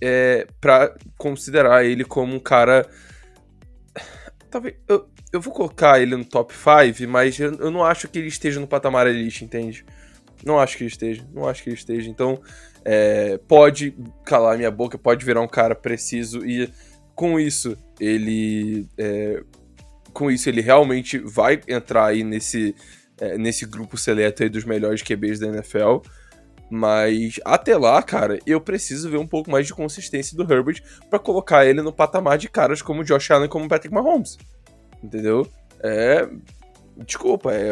[0.00, 2.88] é, para considerar ele como um cara.
[4.50, 4.74] Talvez.
[4.88, 8.28] Eu, eu vou colocar ele no top 5, mas eu, eu não acho que ele
[8.28, 9.84] esteja no patamar elite, entende?
[10.44, 11.26] Não acho que ele esteja.
[11.32, 12.10] Não acho que ele esteja.
[12.10, 12.42] Então,
[12.84, 16.70] é, pode calar minha boca, pode virar um cara preciso e
[17.14, 18.88] com isso ele.
[18.98, 19.42] É,
[20.12, 22.74] com isso ele realmente vai entrar aí nesse
[23.22, 25.98] é, nesse grupo seleto aí dos melhores QBs da NFL.
[26.68, 31.20] Mas até lá, cara, eu preciso ver um pouco mais de consistência do Herbert para
[31.20, 34.38] colocar ele no patamar de caras como Josh Allen como Patrick Mahomes.
[35.02, 35.46] Entendeu?
[35.80, 36.28] É.
[37.06, 37.70] Desculpa, é,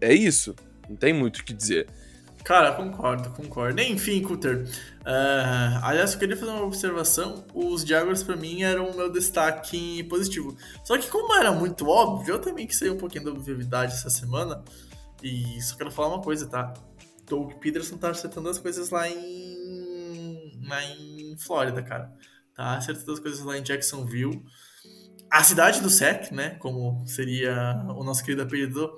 [0.00, 0.54] é isso.
[0.88, 1.86] Não tem muito o que dizer.
[2.42, 3.80] Cara, concordo, concordo.
[3.82, 4.68] Enfim, Cutter.
[5.00, 7.44] Uh, aliás, eu queria fazer uma observação.
[7.52, 10.56] Os Jaguars, para mim, eram o meu destaque positivo.
[10.84, 14.08] Só que, como era muito óbvio, eu também quis sair um pouquinho da obviedade essa
[14.08, 14.62] semana.
[15.22, 16.72] E só quero falar uma coisa, tá?
[17.26, 20.60] Doug Peterson tá acertando as coisas lá em.
[20.64, 22.12] lá em Flórida, cara.
[22.54, 24.42] Tá acertando as coisas lá em Jacksonville.
[25.30, 26.50] A cidade do SEC, né?
[26.56, 28.92] Como seria o nosso querido apelido,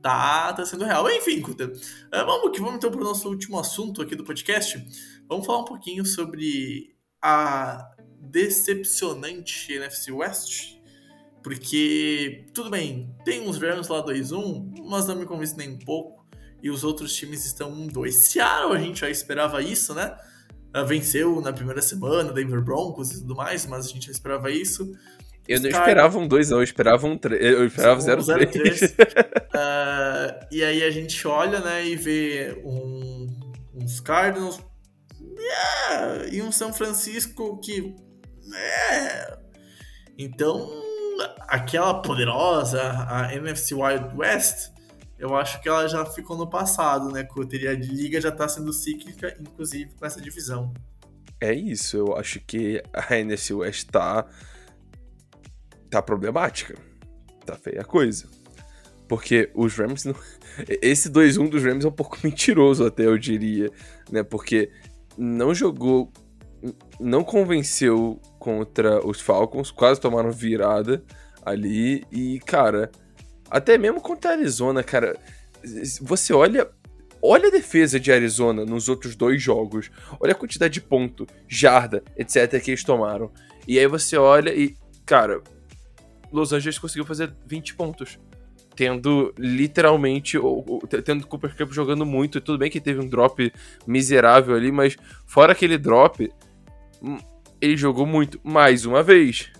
[0.00, 1.10] tá, tá sendo real.
[1.10, 1.72] Enfim, Kuta,
[2.12, 4.84] é, vamos que vamos então pro nosso último assunto aqui do podcast.
[5.28, 10.81] Vamos falar um pouquinho sobre a decepcionante NFC West
[11.42, 16.24] porque, tudo bem, tem uns Rams lá 2-1, mas não me convence nem um pouco.
[16.62, 18.12] E os outros times estão 1-2.
[18.12, 20.16] Seattle, a gente já esperava isso, né?
[20.74, 24.50] Uh, venceu na primeira semana, Denver Broncos e tudo mais, mas a gente já esperava
[24.50, 24.92] isso.
[25.48, 27.44] Eu não esperava um 2, eu esperava um 3.
[27.44, 28.92] Eu esperava 0-3.
[28.92, 33.26] uh, e aí a gente olha, né, e vê um,
[33.74, 34.60] uns Cardinals
[35.36, 37.92] yeah, e um São Francisco que
[38.54, 39.38] É.
[40.16, 40.81] Então,
[41.48, 44.70] aquela poderosa, a NFC Wild West,
[45.18, 47.22] eu acho que ela já ficou no passado, né?
[47.22, 47.62] Cutter?
[47.62, 50.72] E a liga já tá sendo cíclica, inclusive, com essa divisão.
[51.40, 54.26] É isso, eu acho que a NFC West tá.
[55.90, 56.76] tá problemática.
[57.44, 58.28] Tá feia a coisa.
[59.08, 60.14] Porque os Rams não.
[60.80, 63.70] Esse 2-1 dos Rams é um pouco mentiroso, até eu diria,
[64.10, 64.22] né?
[64.22, 64.70] Porque
[65.16, 66.12] não jogou.
[67.00, 71.02] Não convenceu contra os Falcons, quase tomaram virada
[71.44, 72.04] ali.
[72.10, 72.90] E, cara,
[73.50, 75.18] até mesmo contra a Arizona, cara.
[76.00, 76.68] Você olha.
[77.24, 79.92] Olha a defesa de Arizona nos outros dois jogos.
[80.18, 82.60] Olha a quantidade de ponto, jarda, etc.
[82.60, 83.30] que eles tomaram.
[83.66, 84.74] E aí você olha e,
[85.06, 85.40] cara,
[86.32, 88.18] Los Angeles conseguiu fazer 20 pontos
[88.74, 90.38] tendo literalmente,
[91.04, 93.52] tendo Cooper Cup jogando muito, tudo bem que teve um drop
[93.86, 94.96] miserável ali, mas
[95.26, 96.30] fora aquele drop,
[97.60, 99.50] ele jogou muito, mais uma vez.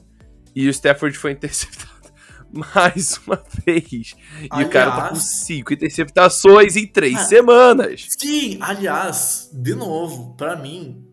[0.55, 2.13] E o Stafford foi interceptado
[2.75, 4.15] mais uma vez.
[4.43, 8.07] E aliás, o cara tá com cinco interceptações em três ah, semanas.
[8.19, 11.07] Sim, aliás, de novo, para mim,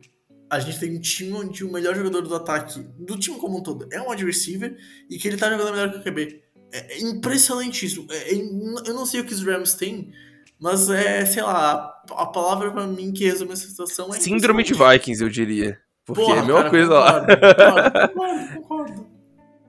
[0.49, 3.63] a gente tem um time onde o melhor jogador do ataque, do time como um
[3.63, 4.75] todo, é um wide receiver
[5.09, 6.41] e que ele tá jogando melhor que o QB.
[6.71, 8.07] É, é impressionantíssimo.
[8.11, 10.11] É, é, eu não sei o que os Rams têm,
[10.59, 14.19] mas é, sei lá, a, a palavra pra mim que resume essa situação é.
[14.19, 15.80] Síndrome de Vikings, eu diria.
[16.14, 18.07] Porque Porra, é a mesma cara, coisa concordo, lá.
[18.07, 19.07] Concordo, concordo, concordo.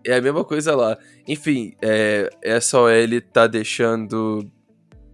[0.07, 0.99] É a mesma coisa lá.
[1.29, 4.51] Enfim, é, essa OL tá deixando.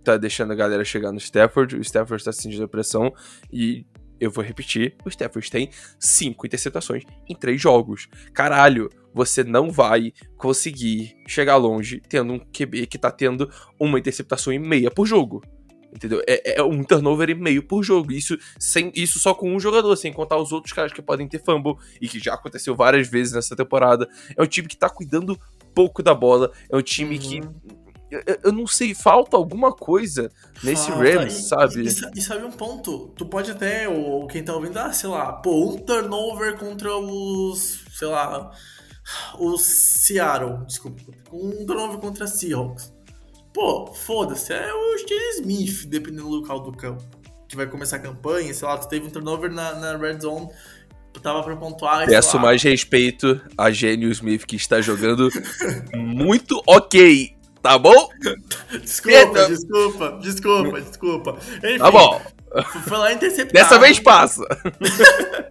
[0.05, 1.77] Tá deixando a galera chegar no Stafford.
[1.77, 3.13] O Stafford tá sentindo pressão.
[3.53, 3.85] E
[4.21, 8.09] eu vou repetir: o Stafford tem cinco interceptações em três jogos.
[8.33, 13.51] Caralho, você não vai conseguir chegar longe tendo um QB que tá tendo
[13.81, 15.43] uma interceptação e meia por jogo.
[15.97, 16.23] Entendeu?
[16.27, 18.13] É, é, um turnover e meio por jogo.
[18.13, 21.43] Isso, sem, isso só com um jogador, sem contar os outros caras que podem ter
[21.43, 24.07] fumble e que já aconteceu várias vezes nessa temporada.
[24.37, 25.41] É um time que tá cuidando
[25.75, 26.53] pouco da bola.
[26.71, 27.21] É um time uhum.
[27.23, 27.41] que.
[28.45, 30.31] Eu, não sei, falta alguma coisa
[30.63, 31.03] nesse falta.
[31.03, 31.81] Rams, e, sabe?
[31.83, 33.09] E, e, sabe um ponto?
[33.17, 37.85] Tu pode até, ou quem tá ouvindo, ah, sei lá, pô, um turnover contra os.
[37.91, 38.53] sei lá
[39.39, 41.01] o Seattle, desculpa,
[41.33, 42.96] um turnover contra Seahawks.
[43.57, 47.03] Pô, foda-se, é o Steve Smith, dependendo do local do campo,
[47.49, 50.47] que vai começar a campanha, sei lá, tu teve um turnover na, na red zone,
[51.11, 52.05] tu tava pra pontuar...
[52.05, 55.31] Peço mais respeito a Gênio Smith, que está jogando
[55.95, 58.11] muito ok, tá bom?
[58.79, 61.39] desculpa, desculpa, desculpa, desculpa.
[61.57, 62.21] Enfim, tá bom.
[62.87, 63.55] Foi lá interceptado.
[63.55, 64.45] Dessa vez passa.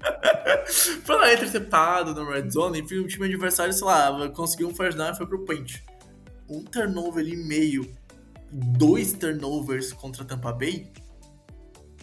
[1.04, 2.82] foi lá interceptado no red zone.
[2.82, 5.84] Enfim, o time adversário, sei lá, conseguiu um first down e foi pro punch.
[6.50, 7.90] Um turnover e meio,
[8.52, 10.92] dois turnovers contra Tampa Bay,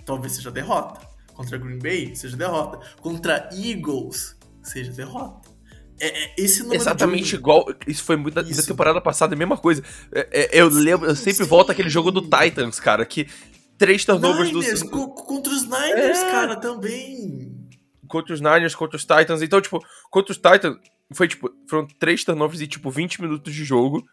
[0.05, 1.01] talvez seja derrota.
[1.35, 2.81] Contra Green Bay, seja derrota.
[3.01, 5.51] Contra Eagles, seja derrota.
[5.99, 7.35] É, é, esse Exatamente de...
[7.37, 7.67] igual.
[7.87, 9.83] Isso foi muito da, da temporada passada, a mesma coisa.
[10.13, 11.49] É, é eu lembro, eu sempre Sim.
[11.51, 13.29] volto aquele jogo do Titans, cara, que
[13.79, 15.09] três turnovers Niners, do.
[15.09, 16.31] Contra os Niners, é.
[16.31, 17.53] cara, também.
[18.09, 19.43] Contra os Niners, contra os Titans.
[19.43, 19.81] Então, tipo,
[20.11, 20.77] contra os Titans,
[21.13, 24.05] foi tipo, foram três turnovers e, tipo, 20 minutos de jogo.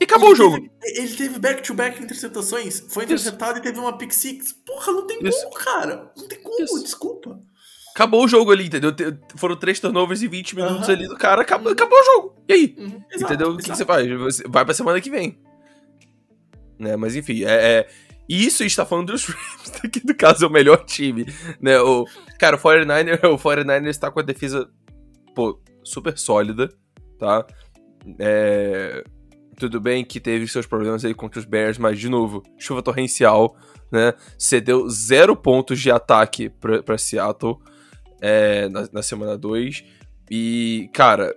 [0.00, 0.68] E acabou ele o jogo.
[0.80, 2.80] Teve, ele teve back-to-back -back interceptações.
[2.88, 3.60] Foi interceptado Isso.
[3.60, 4.52] e teve uma pick six.
[4.52, 5.42] Porra, não tem Isso.
[5.44, 6.12] como, cara.
[6.16, 6.82] Não tem como, Isso.
[6.82, 7.40] desculpa.
[7.94, 8.94] Acabou o jogo ali, entendeu?
[9.36, 12.36] Foram três turnovers e 20 minutos ali do cara, acabou, acabou o jogo.
[12.48, 12.76] E aí?
[12.78, 13.02] Uhum.
[13.12, 13.52] Exato, entendeu?
[13.52, 14.08] O que, que, você faz?
[14.08, 15.38] Você vai pra semana que vem.
[16.78, 16.96] Né?
[16.96, 17.88] Mas enfim, é, é
[18.28, 21.26] isso está falando dos Rams, que no caso é o melhor time,
[21.60, 21.80] né?
[21.80, 22.06] O,
[22.38, 24.70] cara, o 49ers, o 49ers está com a defesa,
[25.34, 26.68] pô, super sólida,
[27.18, 27.44] tá?
[28.20, 29.02] É,
[29.60, 33.54] tudo bem que teve seus problemas aí contra os Bears, mas, de novo, chuva torrencial,
[33.92, 34.14] né?
[34.38, 37.58] Cedeu zero pontos de ataque para Seattle
[38.20, 39.84] é, na, na semana 2.
[40.30, 41.34] E, cara,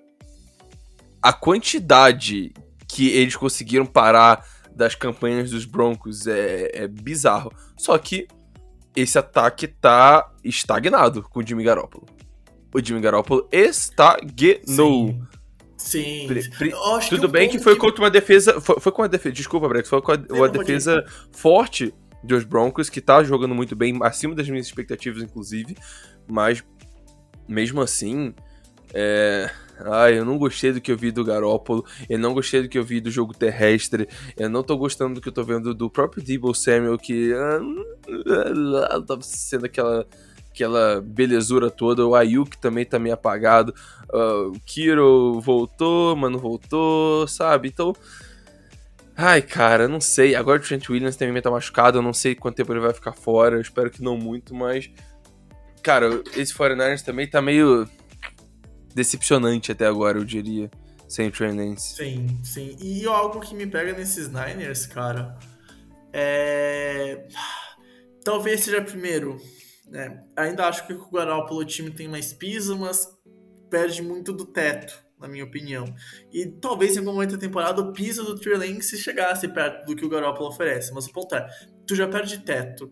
[1.22, 2.54] a quantidade
[2.88, 7.52] que eles conseguiram parar das campanhas dos Broncos é, é bizarro.
[7.78, 8.28] Só que
[8.96, 12.06] esse ataque tá estagnado com o Jimmy Garoppolo.
[12.74, 15.08] O Jimmy Garoppolo estagnou.
[15.10, 15.22] Sim.
[15.84, 16.28] Sim.
[17.10, 17.80] Tudo bem que foi que...
[17.80, 18.60] contra uma defesa.
[18.62, 19.36] Foi, foi com uma defesa.
[19.36, 19.90] Desculpa, Brex.
[19.90, 24.48] Foi com a, uma defesa forte dos Broncos, que tá jogando muito bem, acima das
[24.48, 25.76] minhas expectativas, inclusive.
[26.28, 26.64] Mas,
[27.48, 28.34] mesmo assim.
[28.94, 32.70] É Ai, eu não gostei do que eu vi do Garópolo, eu não gostei do
[32.70, 34.08] que eu vi do jogo terrestre,
[34.38, 39.02] eu não tô gostando do que eu tô vendo do próprio Debo Samuel, que ah,
[39.02, 40.06] tá sendo aquela
[40.54, 43.74] aquela belezura toda, o Ayuk também tá meio apagado,
[44.14, 47.70] uh, o Kiro voltou, mas não voltou, sabe?
[47.70, 47.94] Então,
[49.18, 52.56] ai cara, não sei, agora o Trent Williams também tá machucado, eu não sei quanto
[52.56, 54.90] tempo ele vai ficar fora, eu espero que não muito, mas
[55.82, 57.90] cara, esse 49ers também tá meio
[58.94, 60.70] decepcionante até agora, eu diria,
[61.08, 61.96] sem o Lance.
[61.96, 62.78] Sim, sim.
[62.80, 65.38] E algo que me pega nesses Niners, cara,
[66.14, 67.26] é.
[68.24, 69.42] Talvez seja primeiro.
[69.94, 70.24] Né?
[70.36, 73.08] Ainda acho que o Garoppolo time tem mais piso, mas
[73.70, 75.86] perde muito do teto, na minha opinião.
[76.34, 79.96] E talvez em algum momento da temporada o piso do Trey Lance chegasse perto do
[79.96, 80.92] que o Garoppolo oferece.
[80.92, 81.48] Mas o ponto é,
[81.86, 82.86] tu já perde teto.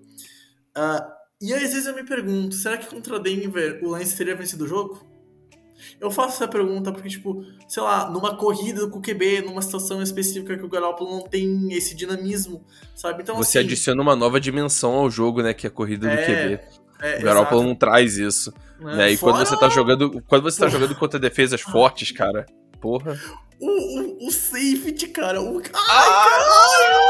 [0.78, 1.02] Uh,
[1.42, 4.66] e aí, às vezes eu me pergunto, será que contra Denver o Lance teria vencido
[4.66, 5.12] o jogo?
[6.00, 10.02] Eu faço essa pergunta porque, tipo, sei lá, numa corrida com o QB, numa situação
[10.02, 12.64] específica que o Garoppolo não tem esse dinamismo,
[12.96, 13.24] sabe?
[13.24, 15.54] Então, Você assim, adiciona uma nova dimensão ao jogo, né?
[15.54, 16.81] Que é a corrida do É, QB.
[17.02, 17.68] É, O Garoppolo exato.
[17.70, 18.54] não traz isso.
[18.80, 19.12] É, né?
[19.12, 20.22] E quando fora você tá jogando.
[20.28, 22.46] Quando você tá jogando contra defesas fortes, cara.
[22.80, 23.20] Porra.
[23.60, 25.42] O, o, o safety, cara.
[25.42, 25.60] O...
[25.60, 27.02] Ai, caralho!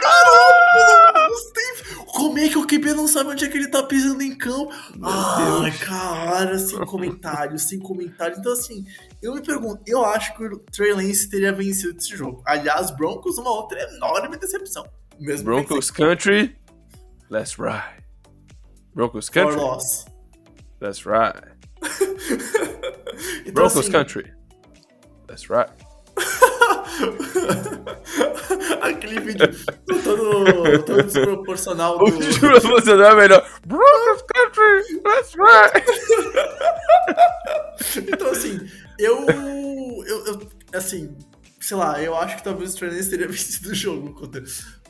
[0.00, 1.32] Garoppolo!
[1.32, 1.80] O safety.
[2.06, 4.70] Como é que o QB não sabe onde é que ele tá pisando em campo?
[5.02, 8.38] Ai, cara, sem comentários, sem comentários.
[8.38, 8.84] Então, assim,
[9.22, 12.42] eu me pergunto, eu acho que o Trey Lance teria vencido esse jogo.
[12.44, 14.84] Aliás, Broncos, uma outra enorme decepção.
[15.18, 16.56] Mesmo Broncos Country.
[17.30, 17.99] Let's ride.
[18.94, 19.56] Broncos for Country.
[19.60, 20.04] loss.
[20.80, 21.42] Let's ride.
[23.46, 24.32] Então, assim, Country.
[25.28, 25.72] Let's ride.
[28.82, 29.48] Aquele vídeo
[30.02, 32.04] todo, todo desproporcional do.
[32.04, 33.46] O juro você não é melhor.
[33.66, 35.00] Broncos Country.
[35.04, 35.84] Let's ride.
[38.12, 38.60] Então, assim,
[38.98, 41.16] eu, eu, eu- Assim,
[41.60, 44.40] sei lá, eu acho que talvez o Lance teria vencido o jogo contra.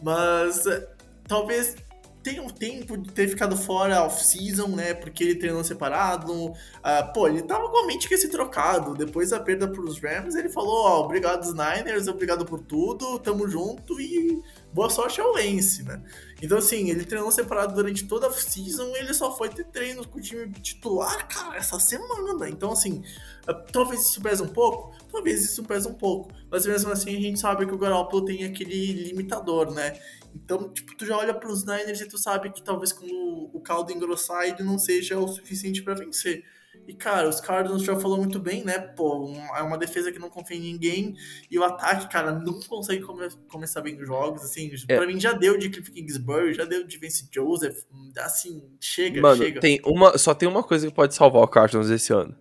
[0.03, 0.87] Mas é,
[1.27, 1.75] talvez
[2.23, 4.95] tenha um tempo de ter ficado fora off-season, né?
[4.95, 6.53] Porque ele treinou separado.
[6.83, 8.95] Ah, pô, ele tava com a mente que ia ser trocado.
[8.95, 13.49] Depois da perda pros Rams, ele falou: Ó, obrigado, os Niners, obrigado por tudo, tamo
[13.49, 14.43] junto e
[14.73, 16.03] boa sorte ao Lance, né?
[16.43, 20.19] Então, assim, ele treinou separado durante toda a season ele só foi ter treinos com
[20.19, 22.49] o time titular, cara, essa semana.
[22.49, 23.03] Então, assim,
[23.47, 26.31] ah, talvez isso pese um pouco, talvez isso pese um pouco.
[26.51, 29.99] Mas mesmo assim, a gente sabe que o Garoppolo tem aquele limitador, né?
[30.35, 33.93] Então, tipo, tu já olha pros Niners e tu sabe que talvez quando o caldo
[33.93, 36.45] engrossar, ele não seja o suficiente pra vencer.
[36.87, 38.79] E, cara, os Cardinals já falou muito bem, né?
[38.79, 41.15] Pô, é uma defesa que não confia em ninguém.
[41.51, 44.43] E o ataque, cara, não consegue come- começar bem os jogos.
[44.43, 44.97] Assim, É.
[44.97, 47.77] pra mim já deu de Cliff Kingsbury, já deu de Vince Joseph.
[48.19, 49.61] Assim, chega, Mano, chega.
[49.61, 52.37] tem uma, só tem uma coisa que pode salvar o Cardinals esse ano.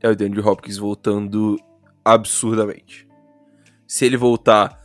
[0.00, 1.56] É o Andrew Hopkins voltando
[2.04, 3.08] absurdamente.
[3.86, 4.81] Se ele voltar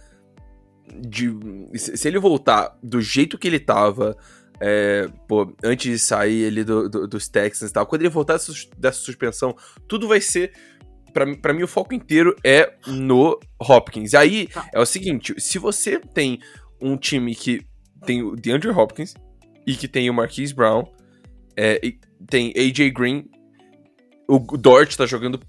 [1.00, 1.30] de
[1.76, 4.18] se ele voltar do jeito que ele tava
[4.60, 8.34] é, pô, antes de sair ele do, do- dos Texans e tal, quando ele voltar
[8.34, 9.56] dessa, sus- dessa suspensão,
[9.88, 10.52] tudo vai ser
[11.14, 14.14] Pra, mim- o foco inteiro é no Hopkins.
[14.14, 14.70] E aí, Tá.
[14.72, 16.38] é o seguinte: se você tem
[16.80, 17.66] um time que
[18.06, 19.16] tem o DeAndre Hopkins
[19.66, 20.84] e que tem o Marquise Brown,
[21.56, 21.98] é, e
[22.30, 23.26] tem AJ Green,
[24.28, 25.40] o Dort tá jogando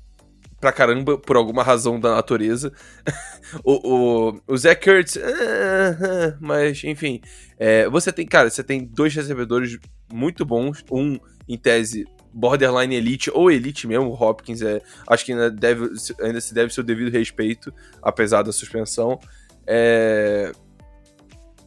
[0.61, 2.73] pra caramba por alguma razão da natureza.
[3.65, 7.21] o, o, o Zach Ertz, ah, ah, mas enfim,
[7.59, 9.79] é, você tem, cara, você tem dois recebedores
[10.13, 15.33] muito bons, um em tese borderline elite ou elite mesmo, o Hopkins é, acho que
[15.33, 15.89] ainda, deve,
[16.21, 19.19] ainda se deve seu devido respeito, apesar da suspensão.
[19.67, 20.53] É,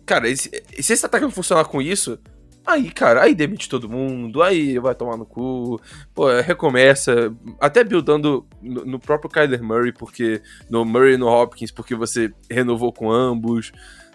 [0.05, 2.19] cara, esse- se esse ataque não funcionar com isso,
[2.65, 5.79] aí, cara, aí demite todo mundo, aí vai tomar no cu,
[6.13, 11.71] pô, recomeça, até buildando no, no próprio Kyler Murray, porque no Murray e no Hopkins,
[11.71, 13.71] porque você renovou com ambos,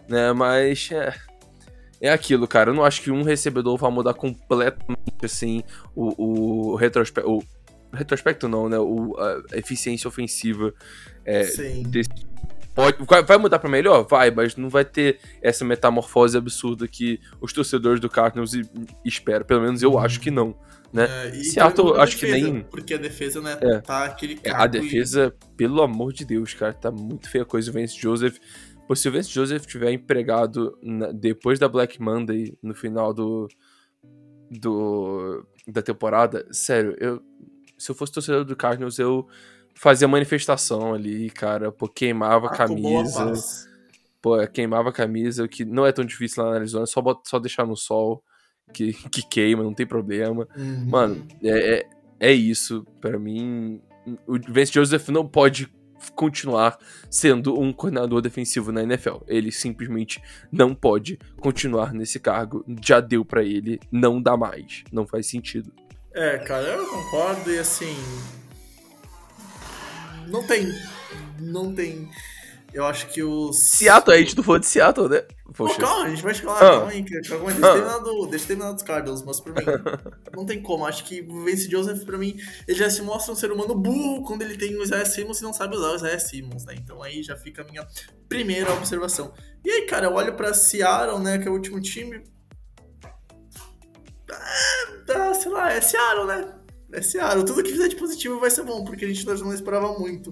[0.09, 1.15] né, mas é,
[2.01, 5.63] é aquilo, cara, eu não acho que um recebedor vai mudar completamente, assim,
[5.95, 7.43] o, o, retrospecto, o
[7.93, 9.17] retrospecto não, né, o,
[9.53, 10.73] a eficiência ofensiva
[11.25, 11.43] é,
[11.85, 12.09] desse-
[12.77, 14.07] Pode, vai- mudar pra melhor?
[14.07, 18.53] Vai, mas não vai ter essa metamorfose absurda que os torcedores do Cardinals
[19.05, 19.45] esperam.
[19.47, 20.55] Pelo menos eu acho que não.
[20.93, 21.07] né?
[21.27, 23.79] É, e Seattle, acho que defesa, nem- Porque a defesa, né, É.
[23.81, 27.43] tá aquele É, a caco e- defesa, pelo amor de Deus, cara, tá muito feia
[27.43, 27.71] a coisa.
[27.71, 28.37] O Vance Joseph.
[28.87, 33.49] Pô, se o Vance Joseph tiver empregado na- depois da Black Monday, no final do,
[34.51, 37.21] do da temporada, sério, eu
[37.79, 39.27] se eu fosse torcedor do Cardinals, eu
[39.77, 43.25] fazia manifestação ali, cara, pô, queimava a Acabou a camisa.
[43.25, 43.69] paz.
[44.21, 47.21] Pô, queimava a camisa, o que não é tão difícil lá na Arizona, só, bota,
[47.25, 48.25] só deixar no sol
[48.73, 50.49] que, que queima, não tem problema.
[50.57, 50.87] Uhum.
[50.87, 52.85] Mano, é, é, é isso.
[53.01, 53.81] Pra mim,
[54.27, 55.69] o Vance Joseph não pode
[56.15, 56.79] continuar
[57.11, 59.19] sendo um coordenador defensivo na NFL.
[59.27, 60.21] Ele simplesmente
[60.51, 62.65] não pode continuar nesse cargo.
[62.85, 64.85] Já deu pra ele, não dá mais.
[64.93, 65.73] Não faz sentido.
[66.13, 67.95] É, cara, eu concordo e assim.
[70.27, 70.73] Não tem.
[71.41, 72.09] Não tem.
[72.73, 73.71] Eu acho que os.
[73.71, 75.23] Seattle, a gente não falou de Seattle, né?
[75.47, 75.81] Pô, Poxa.
[75.81, 76.61] calma, a gente vai chegar lá, Ah.
[76.61, 77.55] calma aí, calma aí.
[77.55, 77.73] Deixa eu Ah.
[77.75, 79.67] terminar, do, deixa terminar dos Cardinals, mas pra mim,
[80.37, 80.85] não tem como.
[80.85, 82.37] Acho que o Vince Joseph, pra mim,
[82.69, 85.43] ele já se mostra um ser humano burro quando ele tem o Isaiah Simmons e
[85.45, 86.75] não sabe usar o Isaiah Simmons, né?
[86.77, 87.87] Então aí já fica a minha
[88.29, 89.33] primeira observação.
[89.65, 92.23] E aí, cara, eu olho pra Seattle, né, que é o último time.
[94.31, 96.53] Ah, tá, sei lá, é Seattle, né?
[96.93, 97.45] É Seattle.
[97.45, 100.31] Tudo que fizer de positivo vai ser bom, porque a gente não esperava muito.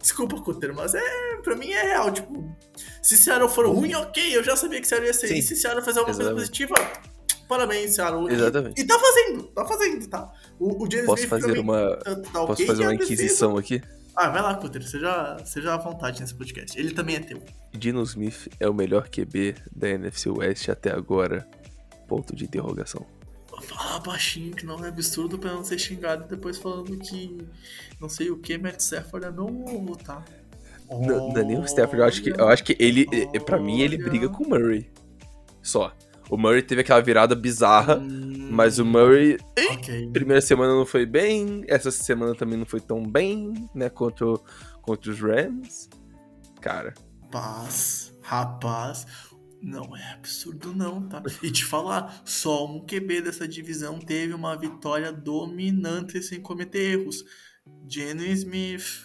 [0.00, 2.56] Desculpa, Cutter, mas é, pra mim é real, tipo,
[3.02, 5.28] se Seattle for ruim, ok, eu já sabia que Seattle ia ser.
[5.28, 5.34] Sim.
[5.38, 6.74] E se Seattle fazer alguma coisa positiva,
[7.48, 7.98] parabéns.
[7.98, 8.80] E- Exatamente.
[8.80, 10.32] E, tá fazendo, tá fazendo, tá?
[10.60, 11.96] O, o James Posso Smith fazer uma.
[11.96, 13.82] tá, tá Posso ok, fazer e uma inquisição aqui?
[14.14, 16.78] Ah, vai lá, Cutter, seja, seja à vontade nesse podcast.
[16.78, 17.42] Ele também é teu.
[17.72, 21.48] Dino Smith é o melhor QB da NFC West até agora.
[22.06, 23.06] Ponto de interrogação.
[23.68, 27.38] Fala baixinho que não é absurdo pra não ser xingado depois falando que
[28.00, 30.24] não sei o que, Matt Stafford é meu ovo, tá?
[30.90, 33.58] Não, não é nem o Stafford, eu acho que, eu acho que ele, eh, pra
[33.58, 34.04] mim, ele Olha.
[34.04, 34.90] briga com o Murray.
[35.62, 35.92] Só.
[36.28, 39.38] O Murray teve aquela virada bizarra, Hum, mas o Murray,
[39.72, 40.10] Ok.
[40.12, 44.26] primeira semana não foi bem, essa semana também não foi tão bem, né, contra,
[44.82, 45.88] contra os Rams.
[46.60, 46.92] Cara,
[47.22, 49.06] Rapaz, rapaz,
[49.62, 51.22] não é absurdo não, tá?
[51.42, 57.24] E te falar, só um QB dessa divisão teve uma vitória dominante sem cometer erros.
[57.88, 59.02] Geno Smith.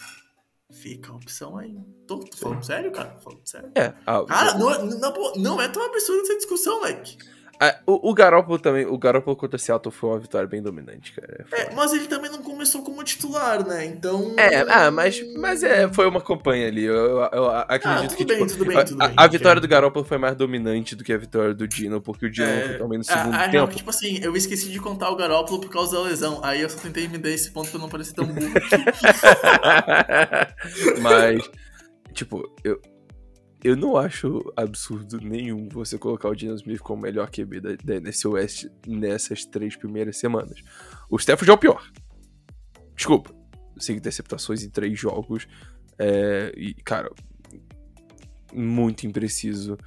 [0.74, 1.78] Fica a opção aí.
[2.06, 3.10] Tô, tô falando sério, cara?
[3.12, 3.72] Tô falando sério.
[3.76, 3.94] é.
[4.28, 7.18] Cara, não, é- não, não é tão absurdo essa discussão, moleque.
[7.60, 11.14] A- o, o Garoppolo também, o Garoppolo contra o Seattle foi uma vitória bem dominante,
[11.14, 11.46] cara.
[11.52, 13.86] É, mas ele também não começou como titular, né?
[13.86, 14.36] Então.
[14.38, 16.84] É, ah, mas, mas é, foi uma campanha ali.
[16.84, 19.16] Eu, eu- eu acredito Ah, tudo que bem, tipo, tudo bem, a, tudo a- bem.
[19.18, 22.32] a vitória do Garoppolo foi mais dominante do que a vitória do Dino, porque o
[22.32, 23.68] Dino É, foi também no a- segundo a é tempo.
[23.70, 26.40] que, tipo assim, eu esqueci de contar o Garópolo por causa da lesão.
[26.44, 28.54] Aí eu só tentei me dar esse ponto pra não parecer tão burro.
[31.02, 31.42] mas,
[32.14, 32.80] tipo, eu,
[33.64, 37.96] eu não acho absurdo nenhum você colocar o Dino Smith como melhor QB da, da
[37.96, 40.62] NFC West nessas três primeiras semanas.
[41.10, 41.92] O Stafford é o pior.
[42.96, 43.34] Desculpa.
[43.80, 45.48] Cinco interceptações em três jogos.
[45.98, 47.12] É, e, cara,
[48.54, 49.78] muito impreciso.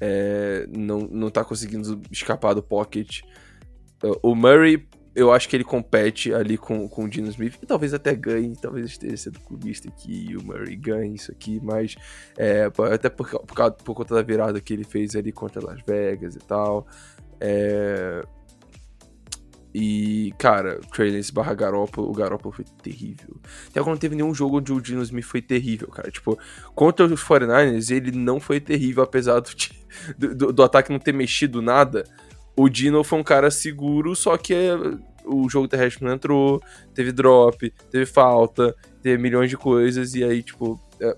[0.00, 3.20] É, não, não tá conseguindo escapar do pocket.
[4.02, 7.66] Uh, O Murray, eu acho que ele compete ali com, com o Dino Smith e
[7.66, 11.94] talvez até ganhe, talvez esteja sendo clubista aqui e o Murray ganhe isso aqui, mas
[12.36, 15.80] é, até por, por, causa- por conta da virada que ele fez ali contra Las
[15.86, 16.86] Vegas e tal.
[17.40, 18.22] É,
[19.74, 23.40] e, cara, Trey Lance barra Garoppolo, o Garoppolo foi terrível.
[23.70, 26.10] Até agora não teve nenhum jogo onde o Dino Smith foi terrível, cara.
[26.10, 26.38] Tipo,
[26.74, 31.62] contra os 49ers, ele não foi terrível, apesar do, do- do ataque não ter mexido
[31.62, 32.04] nada.
[32.56, 34.74] O Dino foi um cara seguro, só que é,
[35.24, 36.60] o jogo terrestre não entrou,
[36.94, 40.80] teve drop, teve falta, teve milhões de coisas, e aí, tipo.
[41.00, 41.16] é,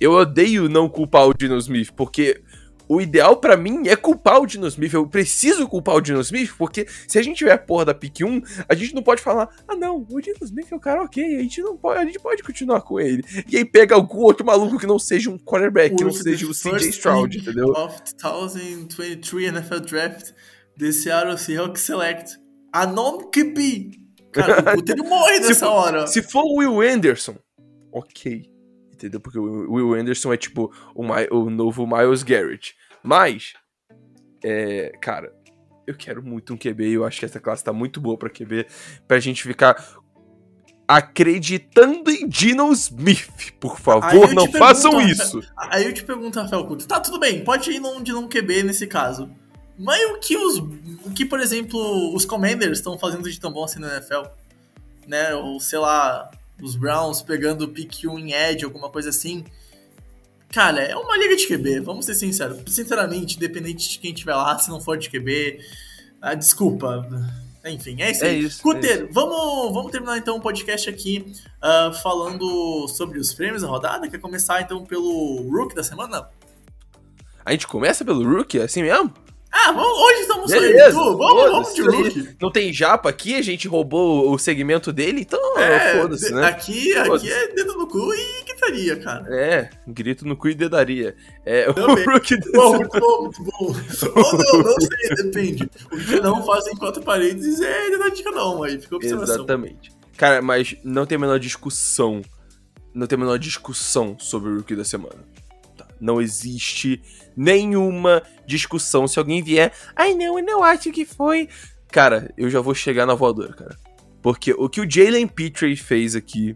[0.00, 2.42] eu odeio não culpar o Dino Smith, porque
[2.88, 4.92] o ideal pra mim é culpar o Dino Smith.
[4.92, 8.20] Eu preciso culpar o Dino Smith, porque se a gente tiver a porra da pick
[8.20, 11.36] 1, a gente não pode falar, ah não, o Dino Smith é o cara ok,
[11.36, 13.22] a gente não pode, a gente pode continuar com ele.
[13.50, 16.52] E aí pega algum outro maluco que não seja um quarterback, que não seja o
[16.52, 17.70] CJ Stroud, entendeu?
[17.70, 20.32] Of 2023 NFL Draft,
[20.78, 22.36] the Seattle Seahawks select
[22.72, 23.90] a non-QB.
[24.32, 26.06] Cara, o Cutter morre nessa for- hora.
[26.06, 27.36] Se for o Will Anderson,
[27.92, 28.42] ok.
[28.92, 29.20] Entendeu?
[29.20, 32.74] Porque o Will Anderson é tipo o, Mi- o novo Miles Garrett.
[33.02, 33.52] Mas,
[34.42, 35.32] é, cara,
[35.86, 36.90] eu quero muito um QB.
[36.92, 38.66] Eu acho que essa classe tá muito boa pra QB.
[39.06, 39.76] Pra gente ficar
[40.86, 43.52] acreditando em Dino Smith.
[43.60, 45.40] Por favor, não pergunto, façam isso.
[45.56, 48.62] Aí eu te pergunto, Rafael Couto, tá tudo bem, pode ir num de não QB
[48.64, 49.30] nesse caso.
[49.78, 50.58] Mas o que os.
[50.58, 54.22] O que, por exemplo, os Commanders estão fazendo de tão bom assim na NFL?
[55.06, 55.34] Né?
[55.34, 56.30] Ou sei lá,
[56.62, 59.44] os Browns pegando o pick 1 em Edge, alguma coisa assim.
[60.50, 62.58] Cara, é uma liga de QB, vamos ser sinceros.
[62.72, 65.58] Sinceramente, independente de quem tiver lá, se não for de QB.
[66.22, 67.04] Ah, desculpa.
[67.66, 68.44] Enfim, é isso É aí.
[68.44, 73.68] isso, Cuter, vamos, vamos terminar então o podcast aqui ah, falando sobre os prêmios da
[73.68, 74.08] rodada.
[74.08, 76.28] Quer começar então pelo Rook da semana?
[77.44, 79.12] A gente começa pelo Rookie, assim mesmo?
[79.56, 81.16] Ah, vamos, hoje estamos só eu tu.
[81.16, 81.82] Vamos, vamos de.
[81.82, 82.36] Rook.
[82.42, 86.44] Não tem japa aqui, a gente roubou o segmento dele, então É, foda-se, né?
[86.44, 87.32] Aqui, aqui Foda-se.
[87.32, 89.24] é dedo no cu e gritaria, cara.
[89.32, 91.14] É, grito no cu e dedaria.
[91.46, 92.02] É, o Também.
[92.10, 93.52] Rookie Bom, muito bom, muito bom.
[93.60, 95.70] Ou não, não sei, depende.
[95.92, 99.36] O que não fazem quatro paredes é dedade de cada um aí, fica a observação.
[99.36, 99.92] Exatamente.
[100.16, 102.22] Cara, mas não tem a menor discussão.
[102.92, 105.24] Não tem a menor discussão sobre o Rookie da semana.
[106.04, 107.00] Não existe
[107.34, 109.08] nenhuma discussão.
[109.08, 111.48] Se alguém vier, ai não, eu não acho que foi.
[111.90, 113.78] Cara, eu já vou chegar na voadora, cara.
[114.20, 116.54] Porque o que o Jalen Petrie fez aqui.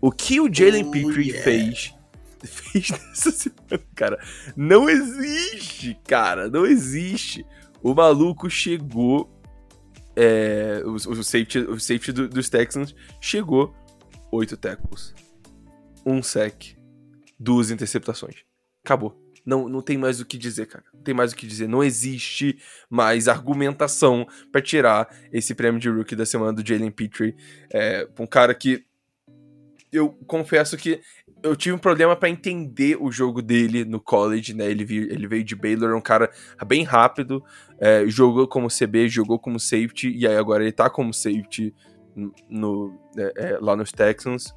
[0.00, 1.44] O que o Jalen Oh, Petrie yeah.
[1.44, 1.94] fez
[2.42, 4.18] fez nessa semana, cara.
[4.56, 6.48] Não existe, cara.
[6.48, 7.44] Não existe.
[7.82, 9.30] O maluco chegou.
[10.16, 13.74] É, o, o safety, o safety do, dos Texans chegou.
[14.30, 15.14] Oito tackles.
[16.06, 16.74] Um sec.
[17.38, 18.36] Duas interceptações.
[18.84, 19.20] Acabou.
[19.44, 20.84] Não, não tem mais o que dizer, cara.
[20.94, 21.68] Não tem mais o que dizer.
[21.68, 22.58] Não existe
[22.88, 27.34] mais argumentação para tirar esse prêmio de rookie da semana do Jalen Petrie.
[27.72, 28.84] É, um cara que
[29.92, 31.00] eu confesso que
[31.42, 34.70] eu tive um problema para entender o jogo dele no college, né?
[34.70, 36.30] Ele, veio, ele veio de Baylor, é um cara
[36.66, 37.44] bem rápido,
[37.78, 41.74] é, jogou como CB, jogou como safety, e aí agora ele tá como safety
[42.48, 44.54] no, é, é, lá nos Texans,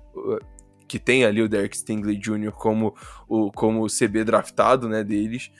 [0.87, 2.51] que tem ali o Derek Stingley Jr.
[2.51, 2.95] como
[3.27, 5.51] o como CB draftado, né, deles.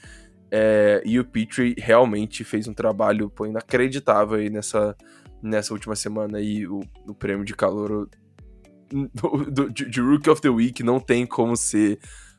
[0.50, 4.96] É, e o Petrie realmente fez um trabalho pô, inacreditável aí nessa,
[5.42, 8.08] nessa última semana aí, o, o prêmio de calor
[8.88, 11.98] do, do, de Rookie of the Week não tem como ser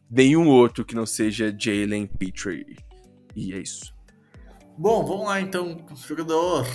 [0.10, 2.78] nenhum outro que não seja Jalen Petrie.
[3.36, 3.94] E é isso.
[4.78, 5.86] Bom, vamos lá então.
[6.08, 6.66] Jogador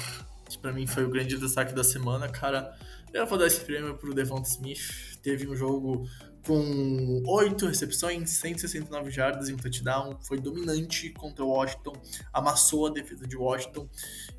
[0.61, 2.73] pra mim foi o grande destaque da semana, cara.
[3.13, 5.12] Eu vou dar esse prêmio pro Devonta Smith.
[5.23, 6.05] Teve um jogo
[6.45, 10.19] com 8 recepções, 169 jardas e um touchdown.
[10.23, 11.93] Foi dominante contra o Washington,
[12.33, 13.89] amassou a defesa de Washington.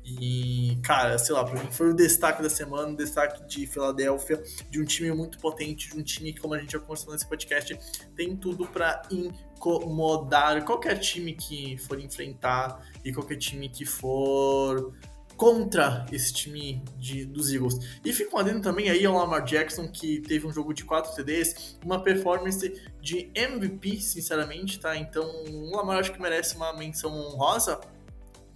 [0.04, 4.42] E, cara, sei lá, pra mim foi o destaque da semana, o destaque de Filadélfia,
[4.70, 7.26] de um time muito potente, de um time que, como a gente já conversou nesse
[7.26, 7.78] podcast,
[8.14, 14.92] tem tudo para incomodar qualquer time que for enfrentar e qualquer time que for
[15.36, 17.78] contra esse time de, dos Eagles.
[18.04, 21.78] E fica adendo também aí ao Lamar Jackson, que teve um jogo de 4 TDs,
[21.84, 24.96] uma performance de MVP, sinceramente, tá?
[24.96, 27.80] Então, o Lamar acho que merece uma menção honrosa,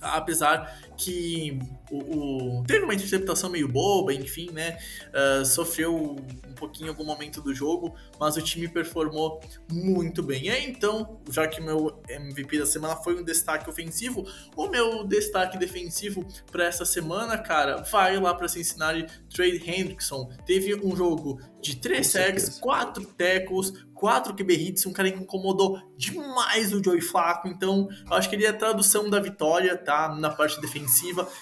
[0.00, 1.58] apesar que
[1.90, 4.78] o, o, teve uma interceptação meio boba, enfim, né?
[5.08, 9.40] Uh, sofreu um pouquinho em algum momento do jogo, mas o time performou
[9.70, 10.46] muito bem.
[10.46, 14.26] E aí, então, já que meu MVP da semana foi um destaque ofensivo,
[14.56, 19.06] o meu destaque defensivo para essa semana, cara, vai lá para Cincinnati.
[19.32, 25.10] Trade Hendrickson teve um jogo de 3 sacks, 4 tackles, 4 QB hits, um cara
[25.10, 29.18] que incomodou demais o Joey Flacco, então eu acho que ele é a tradução da
[29.18, 30.14] vitória, tá?
[30.14, 30.87] Na parte defensiva,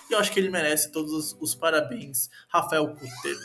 [0.08, 3.36] e eu acho que ele merece todos os, os parabéns, Rafael Cutter.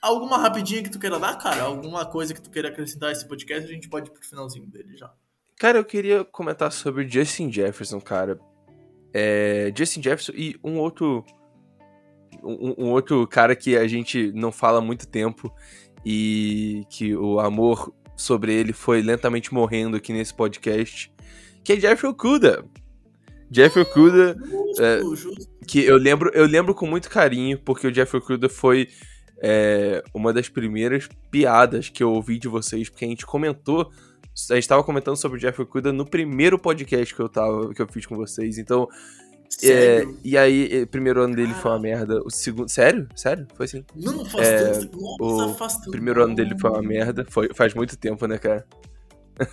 [0.00, 1.62] Alguma rapidinha que tu queira dar, cara?
[1.64, 3.68] Alguma coisa que tu queira acrescentar a esse podcast?
[3.68, 5.12] A gente pode ir pro finalzinho dele já.
[5.58, 8.40] Cara, eu queria comentar sobre Justin Jefferson, cara.
[9.12, 11.24] É, Justin Jefferson e um outro.
[12.42, 15.52] Um, um, outro cara que a gente não fala há muito tempo
[16.06, 21.12] e que o amor sobre ele foi lentamente morrendo aqui nesse podcast,
[21.62, 22.64] que é Jeff Okuda.
[23.50, 24.36] Jeff Okuda,
[24.78, 25.00] é,
[25.66, 28.88] que eu lembro, eu lembro com muito carinho, porque o Jeff Okuda foi
[29.42, 33.90] é, uma das primeiras piadas que eu ouvi de vocês, porque a gente comentou,
[34.50, 37.82] a gente estava comentando sobre o Jeff Okuda no primeiro podcast que eu tava, que
[37.82, 38.88] eu fiz com vocês, então
[39.64, 42.22] é, e aí, o primeiro ano dele foi uma merda.
[42.24, 42.68] O segundo.
[42.68, 43.08] Sério?
[43.16, 43.46] Sério?
[43.54, 43.84] Foi assim?
[43.96, 44.98] Não, faz é, tanto.
[45.18, 45.90] Nossa, o faz tanto.
[45.90, 47.26] primeiro ano dele foi uma merda.
[47.28, 48.64] Foi, faz muito tempo, né, cara?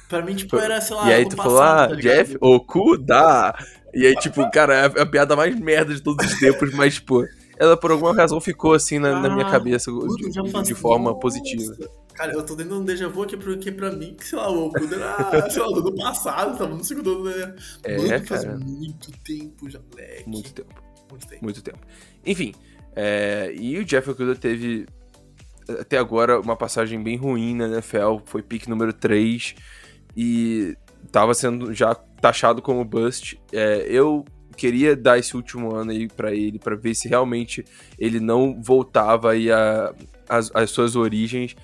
[0.08, 1.10] Pra mim, tipo, era, sei lá.
[1.10, 3.58] E aí tu passado, falou, ah, tá Jeff, o cu dá.
[3.98, 7.26] E aí, tipo, cara, é a piada mais merda de todos os tempos, mas, tipo,
[7.58, 11.76] ela por alguma razão ficou assim na, ah, na minha cabeça de, de forma positiva.
[12.14, 14.68] Cara, eu tô dando um déjà vu aqui porque pra mim, que sei lá, o
[14.68, 17.56] Okuda era, sei lá, do ano passado, tava no segundo ano, né?
[17.84, 18.26] É, Mano, cara.
[18.26, 20.30] faz muito tempo já, moleque.
[20.30, 20.84] Muito tempo.
[21.10, 21.44] Muito tempo.
[21.44, 21.80] Muito tempo.
[22.24, 22.54] Enfim,
[22.96, 24.86] é, e o Jeff Okuda teve
[25.80, 29.56] até agora uma passagem bem ruim na NFL, foi pick número 3
[30.16, 30.78] e
[31.12, 33.40] tava sendo já taxado como bust.
[33.52, 37.64] É, eu queria dar esse último ano aí para ele, para ver se realmente
[37.98, 39.94] ele não voltava aí a,
[40.28, 41.56] as, as suas origens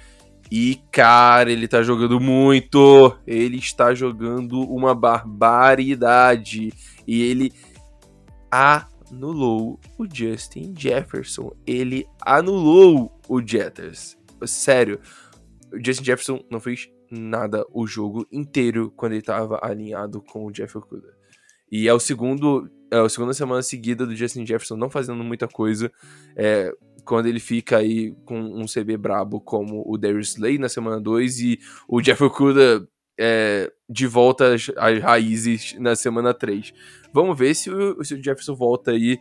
[0.56, 3.18] e, cara, ele tá jogando muito.
[3.26, 6.72] Ele está jogando uma barbaridade.
[7.08, 7.52] E ele
[8.52, 11.52] anulou o Justin Jefferson.
[11.66, 14.16] Ele anulou o Jetters.
[14.46, 15.00] Sério,
[15.72, 20.52] o Justin Jefferson não fez nada o jogo inteiro quando ele estava alinhado com o
[20.52, 21.14] Jeff Okuda.
[21.72, 25.48] E é o segundo, é a segunda semana seguida do Justin Jefferson não fazendo muita
[25.48, 25.92] coisa.
[26.36, 26.72] É,
[27.04, 31.40] quando ele fica aí com um CB brabo como o Darius Slay na semana 2
[31.40, 32.88] e o Jeff Okuda
[33.20, 36.74] é, de volta às, às, raízes na semana 3.
[37.14, 39.20] Vamos ver se o, se o Jefferson volta aí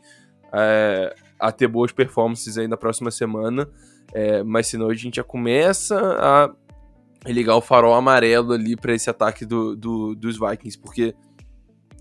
[0.52, 3.68] é, a ter boas performances aí na próxima semana.
[4.14, 6.54] É, mas senão a gente já começa a
[7.26, 11.14] ligar o farol amarelo ali para esse ataque do, do, dos Vikings, porque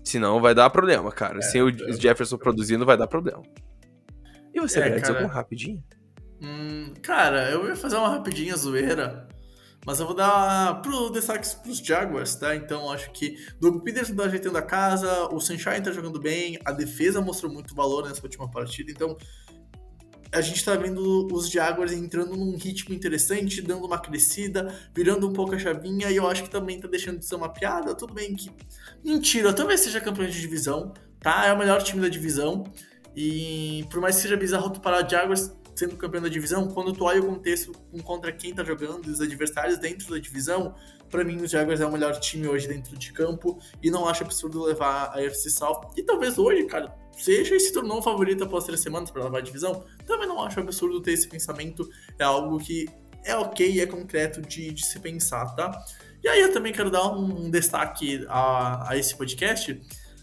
[0.02, 1.38] senão vai dar problema, cara.
[1.38, 1.92] É, Sem o é.
[1.92, 3.42] Jefferson produzindo, vai dar problema.
[4.52, 5.82] E você, é, Brex, algum rapidinho?
[6.42, 9.28] Hum, cara, eu ia fazer uma rapidinha zoeira.
[9.84, 12.54] Mas eu vou dar pro destaque pros Jaguars, tá?
[12.54, 16.70] Então acho que Doug Peterson tá ajeitando a casa, o Sunshine tá jogando bem, a
[16.70, 19.16] defesa mostrou muito valor nessa última partida, então
[20.32, 25.32] a gente tá vendo os Jaguars entrando num ritmo interessante, dando uma crescida, virando um
[25.32, 27.94] pouco a chavinha, e eu acho que também tá deixando de ser uma piada.
[27.94, 28.50] Tudo bem que.
[29.04, 31.46] Mentira, talvez seja campeão de divisão, tá?
[31.46, 32.64] É o melhor time da divisão.
[33.14, 37.04] E por mais que seja bizarro tu parar Jaguars sendo campeão da divisão, quando tu
[37.04, 37.72] olha o contexto
[38.02, 40.74] contra quem tá jogando, os adversários dentro da divisão,
[41.10, 44.24] para mim os Jaguars é o melhor time hoje dentro de campo e não acho
[44.24, 45.90] absurdo levar a FC South.
[45.96, 49.38] E talvez hoje, cara, seja e se tornou um favorito após três semanas para levar
[49.38, 49.84] a divisão.
[50.06, 51.88] Também não acho absurdo ter esse pensamento,
[52.18, 52.88] é algo que
[53.24, 55.72] é ok é concreto de, de se pensar, tá?
[56.22, 59.80] E aí eu também quero dar um destaque a, a esse podcast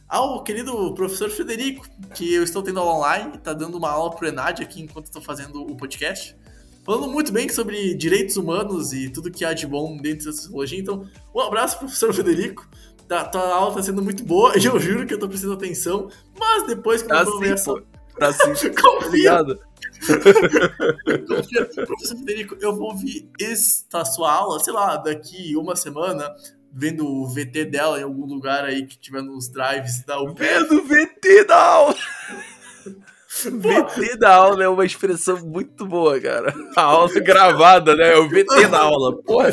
[0.10, 4.28] ao querido professor Frederico, que eu estou tendo aula online, está dando uma aula pro
[4.28, 6.36] Enad aqui enquanto estou fazendo o podcast.
[6.84, 10.80] Falando muito bem sobre direitos humanos e tudo que há de bom dentro da psicologia.
[10.80, 12.68] Então, um abraço, professor Frederico.
[13.10, 16.68] Tá, tua aula está sendo muito boa, eu juro que eu estou prestando atenção, mas
[16.68, 17.74] depois que eu vou ver essa...
[18.14, 19.44] Pra sim, Confia.
[21.28, 26.32] Confia, professor Federico, eu vou ouvir esta sua aula, sei lá, daqui uma semana,
[26.72, 30.38] vendo o VT dela em algum lugar aí que tiver nos drives da UP.
[30.38, 31.96] Vendo VT da aula.
[33.46, 36.54] VT da aula é uma expressão muito boa, cara.
[36.76, 38.14] A aula gravada, né?
[38.14, 39.16] É o VT da aula.
[39.22, 39.52] Porra.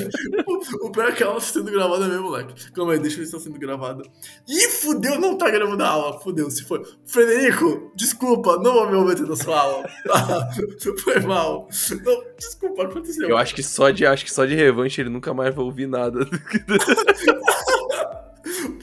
[0.82, 2.70] O pior é que a aula está sendo gravada mesmo, moleque.
[2.72, 4.03] Calma aí, deixa eu ver se está sendo gravada.
[4.49, 6.20] Ih, fudeu, não tá gravando a aula.
[6.20, 6.82] Fudeu, se foi.
[7.05, 9.89] Frederico, desculpa, não vou me meter na sua aula.
[11.05, 11.68] foi mal.
[12.05, 13.28] Não, desculpa, aconteceu.
[13.28, 15.87] Eu acho que só de, acho que só de revanche ele nunca mais vai ouvir
[15.87, 16.26] nada.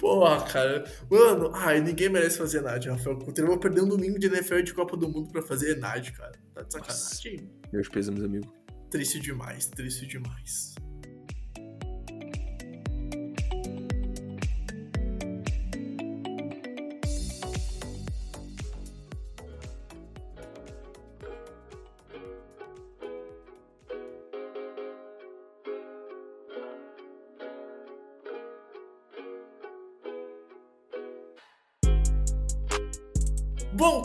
[0.03, 0.83] Porra, cara.
[1.09, 3.45] Mano, ai, ninguém merece fazer Enad, Rafael Coutinho.
[3.45, 6.33] Eu vou perder um domingo de NFL de Copa do Mundo pra fazer Enad, cara.
[6.53, 7.49] Tá de sacanagem.
[7.71, 8.53] Meus pêsames, amigo.
[8.91, 10.75] Triste demais, triste demais.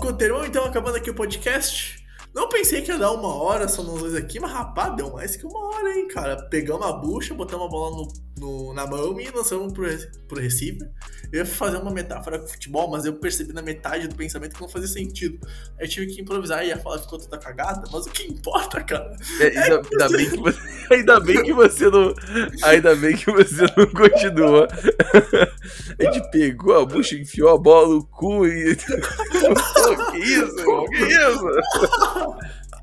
[0.09, 2.03] Coteirão, então acabando aqui o podcast.
[2.35, 5.37] Não pensei que ia dar uma hora só nós dois aqui, mas rapaz, deu mais
[5.37, 6.49] que uma hora, hein, cara.
[6.49, 9.87] Pegamos a bucha, botamos a bola no, no- na mão e lançamos pro,
[10.29, 10.89] pro receiver.
[11.33, 14.61] Eu ia fazer uma metáfora com futebol, mas eu percebi na metade do pensamento que
[14.63, 15.39] não fazia sentido.
[15.79, 18.83] Aí eu tive que improvisar e ia falar ficou toda cagada, mas o que importa,
[18.83, 19.15] cara?
[19.41, 20.59] É, ainda, ainda bem que você,
[20.95, 22.15] ainda bem que você não.
[22.63, 24.69] Ainda bem que você não continua.
[25.99, 28.75] A gente pegou a bucha, enfiou a bola no cu e.
[28.79, 30.85] Pô, que isso, irmão?
[30.87, 31.51] Que isso?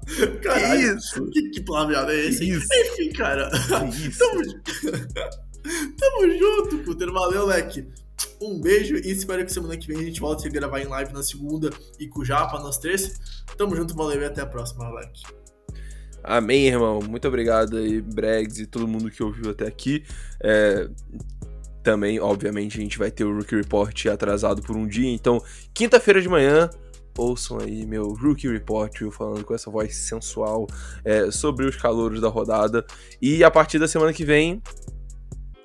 [0.05, 1.25] Que Caralho, isso?
[1.31, 2.39] que, que palavreado é esse?
[2.39, 2.51] Que?
[2.53, 3.49] Enfim, cara.
[3.49, 4.19] Que isso?
[4.19, 4.41] Tamo,
[5.97, 7.11] Tamo junto, Cutter.
[7.11, 7.87] Valeu, leque.
[8.41, 11.13] Um beijo e espero que semana que vem a gente volte a gravar em live
[11.13, 13.43] na segunda e com o Japa, nós três.
[13.57, 15.23] Tamo junto, valeu e até a próxima, leque.
[16.23, 16.99] Amém, irmão.
[17.01, 20.03] Muito obrigado aí, Bregs e todo mundo que ouviu até aqui.
[20.41, 20.89] É,
[21.83, 25.09] Também, obviamente, a gente vai ter o Rookie Report atrasado por um dia.
[25.11, 25.39] Então,
[25.71, 26.67] quinta-feira de manhã,
[27.15, 30.65] ouçam aí meu Rookie Report, eu falando com essa voz sensual
[31.03, 32.83] é, sobre os calouros da rodada.
[33.21, 34.63] E a partir da semana que vem,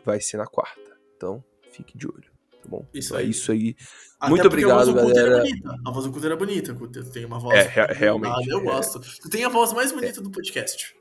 [0.04, 0.80] vai ser na quarta.
[1.16, 2.30] Então, fique de olho,
[2.62, 2.86] tá bom?
[2.94, 3.30] Isso é aí.
[3.30, 3.76] isso aí.
[4.18, 5.36] Até Muito a obrigado, do Cutter galera.
[5.36, 5.74] É bonita.
[5.86, 7.04] A voz do Cutter é bonita, Cutter.
[7.10, 7.58] Tem uma voz.
[7.58, 8.64] É, re- realmente, Eu é.
[8.64, 9.00] gosto.
[9.00, 10.94] Tu tem a voz mais bonita do podcast.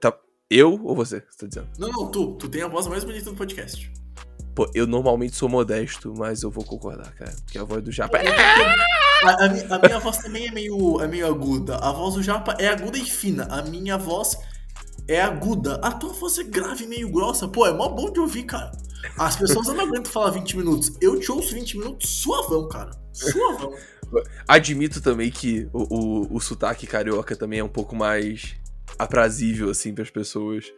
[0.00, 0.16] Tá,
[0.50, 1.68] eu ou você, você tá dizendo?
[1.78, 2.34] Não, não, tu.
[2.36, 3.90] Tu tem a voz mais bonita do podcast.
[4.54, 7.32] Pô, eu normalmente sou modesto, mas eu vou concordar, cara.
[7.44, 11.06] Porque a voz do Japa é A, a a minha voz também é meio, é
[11.08, 11.76] meio aguda.
[11.76, 13.44] A voz do Japa é aguda e fina.
[13.44, 14.36] A minha voz
[15.14, 15.74] é aguda.
[15.76, 17.48] A tua voz é grave meio grossa.
[17.48, 18.72] Pô, é mó bom de ouvir, cara.
[19.18, 20.96] As pessoas não aguentam falar 20 minutos.
[21.00, 22.90] Eu te ouço 20 minutos suavão, cara.
[23.12, 23.74] Suavão.
[24.46, 28.54] Admito também que o, o, o sotaque carioca também é um pouco mais
[28.98, 30.72] aprazível, assim, pras pessoas.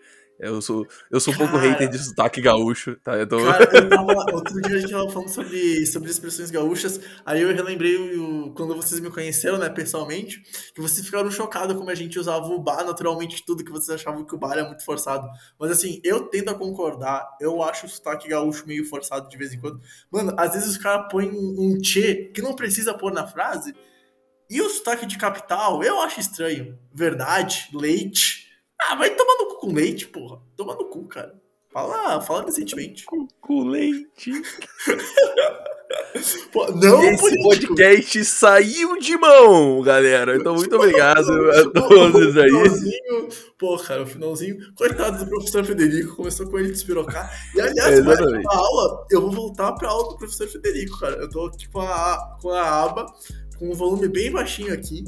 [0.44, 1.68] Eu sou, eu sou um pouco Cara.
[1.68, 3.16] hater de sotaque gaúcho, tá?
[3.16, 3.38] Eu tô...
[3.44, 7.54] Cara, eu tava, outro dia a gente tava falando sobre, sobre expressões gaúchas, aí eu
[7.54, 10.42] relembrei o, quando vocês me conheceram, né, pessoalmente,
[10.74, 14.24] que vocês ficaram chocados como a gente usava o bar naturalmente tudo, que vocês achavam
[14.24, 15.28] que o bar era muito forçado.
[15.58, 19.52] Mas assim, eu tendo a concordar, eu acho o sotaque gaúcho meio forçado de vez
[19.52, 19.80] em quando.
[20.10, 23.74] Mano, às vezes os caras põem um, um tchê que não precisa pôr na frase,
[24.48, 26.78] e o sotaque de capital, eu acho estranho.
[26.92, 28.43] Verdade, leite.
[28.90, 30.40] Ah, vai tomar no cu com leite, porra.
[30.56, 31.34] Toma no cu, cara.
[31.72, 33.04] Fala, fala decentemente.
[33.40, 34.30] Com leite.
[36.52, 37.74] Pô, não Esse político.
[37.74, 40.36] podcast saiu de mão, galera.
[40.36, 41.20] Então, muito obrigado
[41.50, 42.48] a todos O aí.
[42.48, 43.28] finalzinho,
[43.58, 44.56] pô, cara, o finalzinho.
[44.76, 47.30] Coitado do professor Federico, começou com ele despirocar.
[47.54, 48.46] E aliás, É, vai exatamente.
[48.48, 51.16] a aula, eu vou voltar pra aula do professor Federico, cara.
[51.16, 53.06] Eu tô tipo a, com a aba,
[53.58, 55.04] com o volume bem baixinho aqui.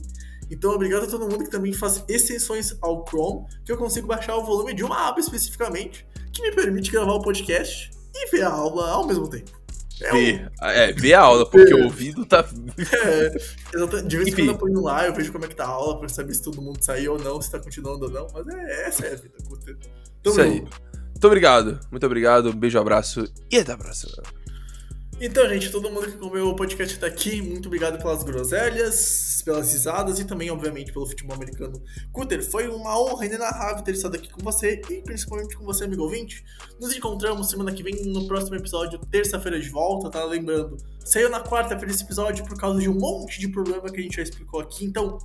[0.50, 4.36] Então, obrigado a todo mundo que também faz extensões ao Chrome, que eu consigo baixar
[4.36, 8.50] o volume de uma aba especificamente, que me permite gravar o podcast e ver a
[8.50, 9.50] aula ao mesmo tempo.
[10.02, 12.44] É, um- Ver, é, ver a aula, porque o ouvido tá.
[13.04, 13.36] é,
[13.74, 14.08] exatamente.
[14.08, 15.98] De vez em quando eu ponho lá, eu vejo como é que tá a aula
[15.98, 18.26] pra saber se todo mundo saiu ou não, se tá continuando ou não.
[18.32, 19.34] Mas é, essa é a vida.
[20.22, 20.60] Tamo Isso aí.
[20.60, 22.50] Muito obrigado, muito obrigado.
[22.50, 24.12] Um beijo, abraço e até a próxima.
[25.18, 28.94] Então, gente, todo mundo que acompanhou o podcast tá aqui, muito obrigado pelas groselhas,
[29.46, 31.80] pelas risadas e também, obviamente, pelo futebol americano.
[32.12, 36.02] Cutter, foi uma honra inenarrável ter estado aqui com você e principalmente com você, amigo
[36.02, 36.44] ouvinte.
[36.80, 40.24] Nos encontramos semana que vem no próximo episódio, terça-feira de volta, tá?
[40.24, 44.02] Lembrando, saiu na quarta-feira esse episódio por causa de um monte de problema que a
[44.02, 44.84] gente já explicou aqui.
[44.84, 45.16] Então,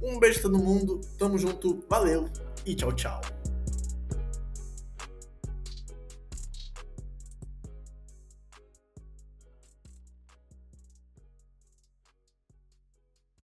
[0.00, 2.30] um beijo todo mundo, tamo junto, valeu
[2.64, 3.43] e tchau, tchau.